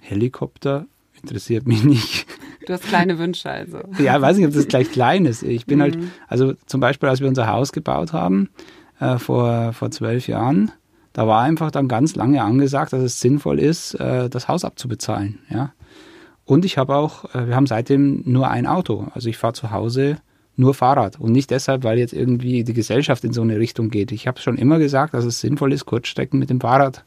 Helikopter 0.00 0.86
interessiert 1.20 1.66
mich 1.66 1.84
nicht. 1.84 2.26
Du 2.66 2.72
hast 2.72 2.84
kleine 2.84 3.18
Wünsche 3.18 3.50
also. 3.50 3.80
Ja, 3.98 4.20
weiß 4.20 4.38
nicht, 4.38 4.46
ob 4.46 4.54
das 4.54 4.68
gleich 4.68 4.90
klein 4.90 5.26
ist. 5.26 5.42
Ich 5.42 5.66
bin 5.66 5.82
halt, 5.82 5.96
mhm. 5.96 6.00
halt, 6.00 6.10
also 6.28 6.54
zum 6.66 6.80
Beispiel, 6.80 7.10
als 7.10 7.20
wir 7.20 7.28
unser 7.28 7.46
Haus 7.46 7.72
gebaut 7.72 8.14
haben, 8.14 8.48
äh, 9.00 9.18
vor, 9.18 9.74
vor 9.74 9.90
zwölf 9.90 10.28
Jahren, 10.28 10.72
da 11.12 11.26
war 11.26 11.42
einfach 11.42 11.70
dann 11.70 11.88
ganz 11.88 12.16
lange 12.16 12.42
angesagt, 12.42 12.94
dass 12.94 13.02
es 13.02 13.20
sinnvoll 13.20 13.58
ist, 13.58 13.94
äh, 13.94 14.30
das 14.30 14.48
Haus 14.48 14.64
abzubezahlen. 14.64 15.40
Ja? 15.50 15.72
Und 16.44 16.64
ich 16.64 16.78
habe 16.78 16.94
auch, 16.96 17.34
äh, 17.34 17.48
wir 17.48 17.56
haben 17.56 17.66
seitdem 17.66 18.22
nur 18.24 18.48
ein 18.48 18.66
Auto. 18.66 19.08
Also 19.14 19.28
ich 19.28 19.36
fahre 19.36 19.54
zu 19.54 19.70
Hause 19.70 20.18
nur 20.56 20.74
Fahrrad. 20.74 21.18
Und 21.18 21.32
nicht 21.32 21.50
deshalb, 21.50 21.84
weil 21.84 21.98
jetzt 21.98 22.12
irgendwie 22.12 22.64
die 22.64 22.74
Gesellschaft 22.74 23.24
in 23.24 23.32
so 23.32 23.42
eine 23.42 23.58
Richtung 23.58 23.90
geht. 23.90 24.12
Ich 24.12 24.26
habe 24.26 24.40
schon 24.40 24.56
immer 24.56 24.78
gesagt, 24.78 25.14
dass 25.14 25.24
es 25.24 25.40
sinnvoll 25.40 25.72
ist, 25.72 25.86
Kurzstrecken 25.86 26.38
mit 26.38 26.50
dem 26.50 26.60
Fahrrad 26.60 27.04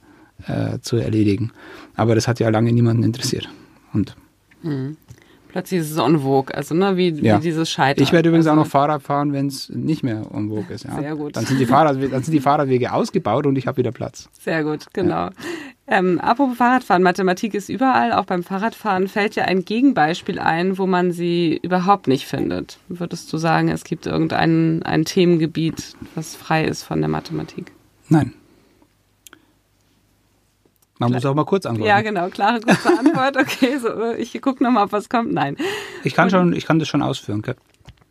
äh, 0.47 0.80
zu 0.80 0.97
erledigen. 0.97 1.52
Aber 1.95 2.15
das 2.15 2.28
hat 2.28 2.39
ja 2.39 2.50
lange 2.50 2.73
niemanden 2.73 3.04
interessiert. 3.04 3.50
Und 3.93 4.15
mhm. 4.63 4.97
Plötzlich 5.58 5.80
ist 5.80 5.89
es 5.89 5.98
en 5.98 6.20
vogue, 6.20 6.54
also 6.54 6.76
ne, 6.76 6.98
wie, 6.98 7.10
ja. 7.10 7.39
wie 7.39 7.41
dieses 7.41 7.67
Scheitern. 7.67 8.04
Ich 8.04 8.12
werde 8.12 8.30
übrigens 8.30 8.46
also, 8.46 8.62
auch 8.62 8.63
noch 8.63 8.70
Fahrrad 8.70 9.02
fahren, 9.02 9.34
wenn 9.34 9.48
es 9.48 9.70
nicht 9.70 10.04
mehr 10.04 10.22
en 10.32 10.50
vogue 10.50 10.67
ist. 10.70 10.84
Ja. 10.84 11.00
Sehr 11.00 11.15
gut. 11.15 11.36
Dann 11.36 11.48
sind, 11.48 11.60
die 11.60 11.65
Fahrrad, 11.65 11.98
dann 12.00 12.22
sind 12.22 12.32
die 12.32 12.39
Fahrradwege 12.39 12.93
ausgebaut 12.93 13.48
und 13.48 13.56
ich 13.56 13.65
habe 13.65 13.78
wieder 13.78 13.91
Platz. 13.91 14.30
Sehr 14.34 14.63
gut, 14.63 14.86
genau. 14.93 15.15
Ja. 15.15 15.32
Ähm, 15.88 16.20
apropos 16.20 16.58
Fahrradfahren, 16.58 17.02
Mathematik 17.02 17.56
ist 17.56 17.70
überall, 17.70 18.13
auch 18.13 18.26
beim 18.26 18.43
Fahrradfahren 18.43 19.08
fällt 19.08 19.34
ja 19.34 19.46
ein 19.46 19.65
Gegenbeispiel 19.65 20.38
ein, 20.38 20.78
wo 20.78 20.86
man 20.86 21.12
sie 21.12 21.60
überhaupt 21.63 22.08
nicht 22.08 22.28
findet. 22.28 22.78
Würdest 22.88 23.34
du 23.34 23.39
sagen, 23.39 23.70
es 23.70 23.84
gibt 23.84 24.06
irgendein 24.06 24.84
ein 24.84 25.06
Themengebiet, 25.06 25.96
was 26.13 26.36
frei 26.36 26.65
ist 26.65 26.84
von 26.84 27.00
der 27.00 27.10
Mathematik? 27.10 27.72
Nein. 28.10 28.34
Man 31.00 31.12
muss 31.12 31.26
auch 31.26 31.36
mal 31.36 31.46
kurz 31.46 31.66
antworten. 31.66 31.88
Ja, 31.88 32.02
genau, 32.02 32.30
klare, 32.30 32.60
kurze 32.62 32.98
Antwort. 32.98 33.38
Okay, 33.38 33.78
so, 33.78 34.14
ich 34.18 34.40
gucke 34.42 34.64
nochmal, 34.64 34.86
ob 34.86 34.92
was 34.92 35.10
kommt. 35.10 35.32
Nein. 35.32 35.58
Ich 36.04 36.14
kann 36.14 36.30
schon, 36.30 36.54
ich 36.54 36.66
kann 36.66 36.80
das 36.80 36.88
schon 36.88 37.02
ausführen, 37.02 37.44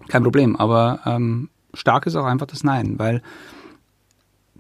kein 0.08 0.22
Problem. 0.22 0.56
Aber 0.56 1.00
ähm, 1.04 1.48
stark 1.74 2.06
ist 2.06 2.16
auch 2.16 2.24
einfach 2.24 2.46
das 2.46 2.64
Nein, 2.64 2.98
weil 2.98 3.22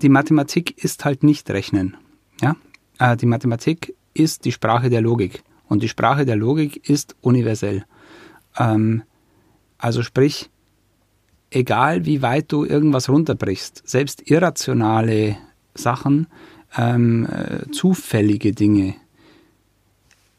die 0.02 0.08
Mathematik 0.08 0.82
ist 0.82 1.04
halt 1.04 1.22
nicht 1.22 1.48
Rechnen. 1.50 1.96
Ja? 2.40 2.56
Äh, 2.98 3.16
die 3.16 3.26
Mathematik 3.26 3.94
ist 4.14 4.44
die 4.44 4.52
Sprache 4.52 4.90
der 4.90 5.00
Logik. 5.00 5.42
Und 5.68 5.82
die 5.82 5.88
Sprache 5.88 6.24
der 6.24 6.36
Logik 6.36 6.88
ist 6.88 7.16
universell. 7.20 7.84
Ähm, 8.58 9.02
also 9.78 10.02
sprich, 10.02 10.50
egal 11.50 12.06
wie 12.06 12.22
weit 12.22 12.52
du 12.52 12.64
irgendwas 12.64 13.08
runterbrichst, 13.08 13.82
selbst 13.88 14.30
irrationale 14.30 15.36
Sachen, 15.74 16.28
ähm, 16.76 17.26
äh, 17.26 17.70
zufällige 17.70 18.52
Dinge 18.52 18.94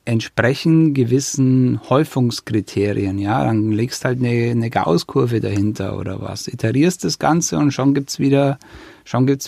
entsprechen 0.07 0.93
gewissen 0.93 1.81
Häufungskriterien. 1.89 3.19
Ja, 3.19 3.43
dann 3.43 3.73
legst 3.73 4.05
halt 4.05 4.19
eine, 4.19 4.51
eine 4.51 4.69
Gaußkurve 4.69 5.41
dahinter 5.41 5.99
oder 5.99 6.21
was. 6.21 6.47
Iterierst 6.47 7.03
das 7.03 7.19
Ganze 7.19 7.57
und 7.57 7.71
schon 7.71 7.93
gibt's 7.93 8.17
wieder, 8.17 8.57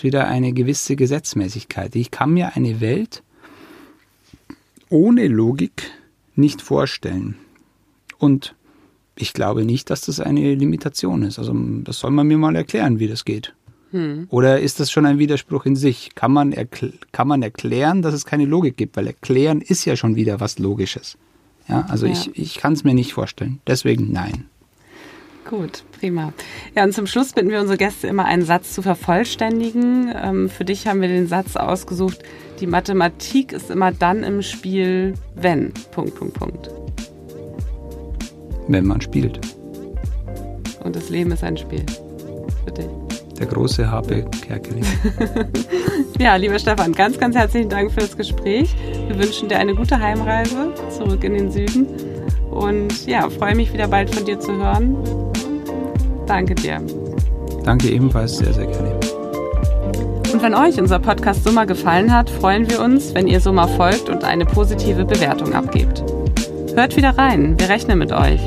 wieder 0.04 0.28
eine 0.28 0.52
gewisse 0.52 0.98
Gesetzmäßigkeit. 0.98 1.96
Ich 1.96 2.12
kann 2.12 2.32
mir 2.34 2.58
eine 2.58 2.82
Welt 2.82 3.24
ohne 4.90 5.28
Logik 5.30 5.92
nicht 6.36 6.62
vorstellen. 6.62 7.36
Und 8.18 8.54
ich 9.16 9.34
glaube 9.34 9.64
nicht, 9.64 9.90
dass 9.90 10.02
das 10.02 10.20
eine 10.20 10.56
Limitation 10.56 11.24
ist. 11.24 11.40
Also 11.40 11.56
das 11.84 12.00
soll 12.00 12.12
man 12.12 12.28
mir 12.28 12.38
mal 12.38 12.56
erklären, 12.58 13.00
wie 13.00 13.08
das 13.08 13.24
geht. 13.24 13.54
Hm. 13.92 14.28
Oder 14.30 14.60
ist 14.60 14.80
das 14.80 14.92
schon 14.92 15.06
ein 15.06 15.20
Widerspruch 15.20 15.66
in 15.66 15.76
sich? 15.76 16.16
Kann 16.16 16.32
man, 16.32 16.54
kann 17.12 17.28
man 17.28 17.42
erklären, 17.42 18.02
dass 18.02 18.14
es 18.14 18.26
keine 18.26 18.46
Logik 18.46 18.78
gibt? 18.78 18.96
Weil 18.98 19.08
erklären 19.08 19.62
ist 19.62 19.86
ja 19.86 19.96
schon 19.96 20.16
wieder 20.16 20.40
was 20.40 20.60
Logisches. 20.60 21.18
Ja, 21.68 21.86
also 21.88 22.06
ja. 22.06 22.14
ich, 22.14 22.38
ich 22.38 22.56
kann 22.58 22.74
es 22.74 22.84
mir 22.84 22.94
nicht 22.94 23.14
vorstellen. 23.14 23.60
Deswegen 23.68 24.12
nein. 24.12 24.46
Gut, 25.50 25.84
prima. 26.00 26.32
Ja, 26.76 26.84
und 26.84 26.94
zum 26.94 27.08
Schluss 27.08 27.34
bitten 27.34 27.50
wir 27.50 27.60
unsere 27.60 27.78
Gäste 27.78 28.08
immer 28.08 28.26
einen 28.26 28.46
Satz 28.46 28.74
zu 28.74 28.84
vervollständigen. 28.84 30.14
Ähm, 30.16 30.50
für 30.50 30.64
dich 30.64 30.86
haben 30.86 31.02
wir 31.02 31.08
den 31.08 31.28
Satz 31.28 31.56
ausgesucht, 31.56 32.20
Die 32.60 32.68
Mathematik 32.68 33.54
ist 33.54 33.72
immer 33.72 33.92
dann 33.92 34.24
im 34.24 34.42
Spiel, 34.42 35.14
wenn. 35.36 35.72
Punkt, 35.92 36.16
Punkt, 36.16 36.34
Punkt. 36.34 36.70
Wenn 38.68 38.86
man 38.86 39.00
spielt. 39.00 39.40
Und 40.84 40.96
das 40.96 41.10
Leben 41.10 41.32
ist 41.32 41.44
ein 41.44 41.58
Spiel. 41.58 41.86
Für 42.66 42.72
dich. 42.72 43.09
Der 43.40 43.48
große 43.48 43.90
Habe 43.90 44.26
Kerkeling. 44.46 44.86
ja, 46.20 46.36
lieber 46.36 46.60
Stefan, 46.60 46.92
ganz, 46.92 47.18
ganz 47.18 47.36
herzlichen 47.36 47.70
Dank 47.70 47.92
für 47.92 48.02
das 48.02 48.18
Gespräch. 48.18 48.76
Wir 49.08 49.18
wünschen 49.18 49.48
dir 49.48 49.60
eine 49.60 49.74
gute 49.74 50.00
Heimreise 50.00 50.74
zurück 50.90 51.24
in 51.24 51.34
den 51.34 51.52
Süden. 51.52 51.88
Und 52.52 53.08
ja, 53.08 53.30
freue 53.30 53.56
mich 53.56 53.72
wieder 53.72 53.88
bald 53.88 54.14
von 54.14 54.26
dir 54.26 54.40
zu 54.40 54.52
hören. 54.52 54.98
Danke 56.26 56.56
dir. 56.56 56.82
Danke 57.64 57.90
ebenfalls 57.90 58.38
sehr, 58.38 58.54
sehr 58.54 58.66
gerne. 58.66 59.00
Und 60.34 60.44
wenn 60.44 60.54
euch 60.54 60.80
unser 60.80 61.00
Podcast 61.00 61.44
Summer 61.44 61.66
gefallen 61.66 62.14
hat, 62.14 62.30
freuen 62.30 62.70
wir 62.70 62.82
uns, 62.82 63.16
wenn 63.16 63.28
ihr 63.28 63.40
Summer 63.40 63.68
folgt 63.68 64.10
und 64.10 64.24
eine 64.24 64.46
positive 64.46 65.06
Bewertung 65.06 65.54
abgebt. 65.54 66.04
Hört 66.76 66.96
wieder 66.96 67.18
rein, 67.18 67.60
wir 67.60 67.70
rechnen 67.70 67.98
mit 67.98 68.12
euch. 68.12 68.42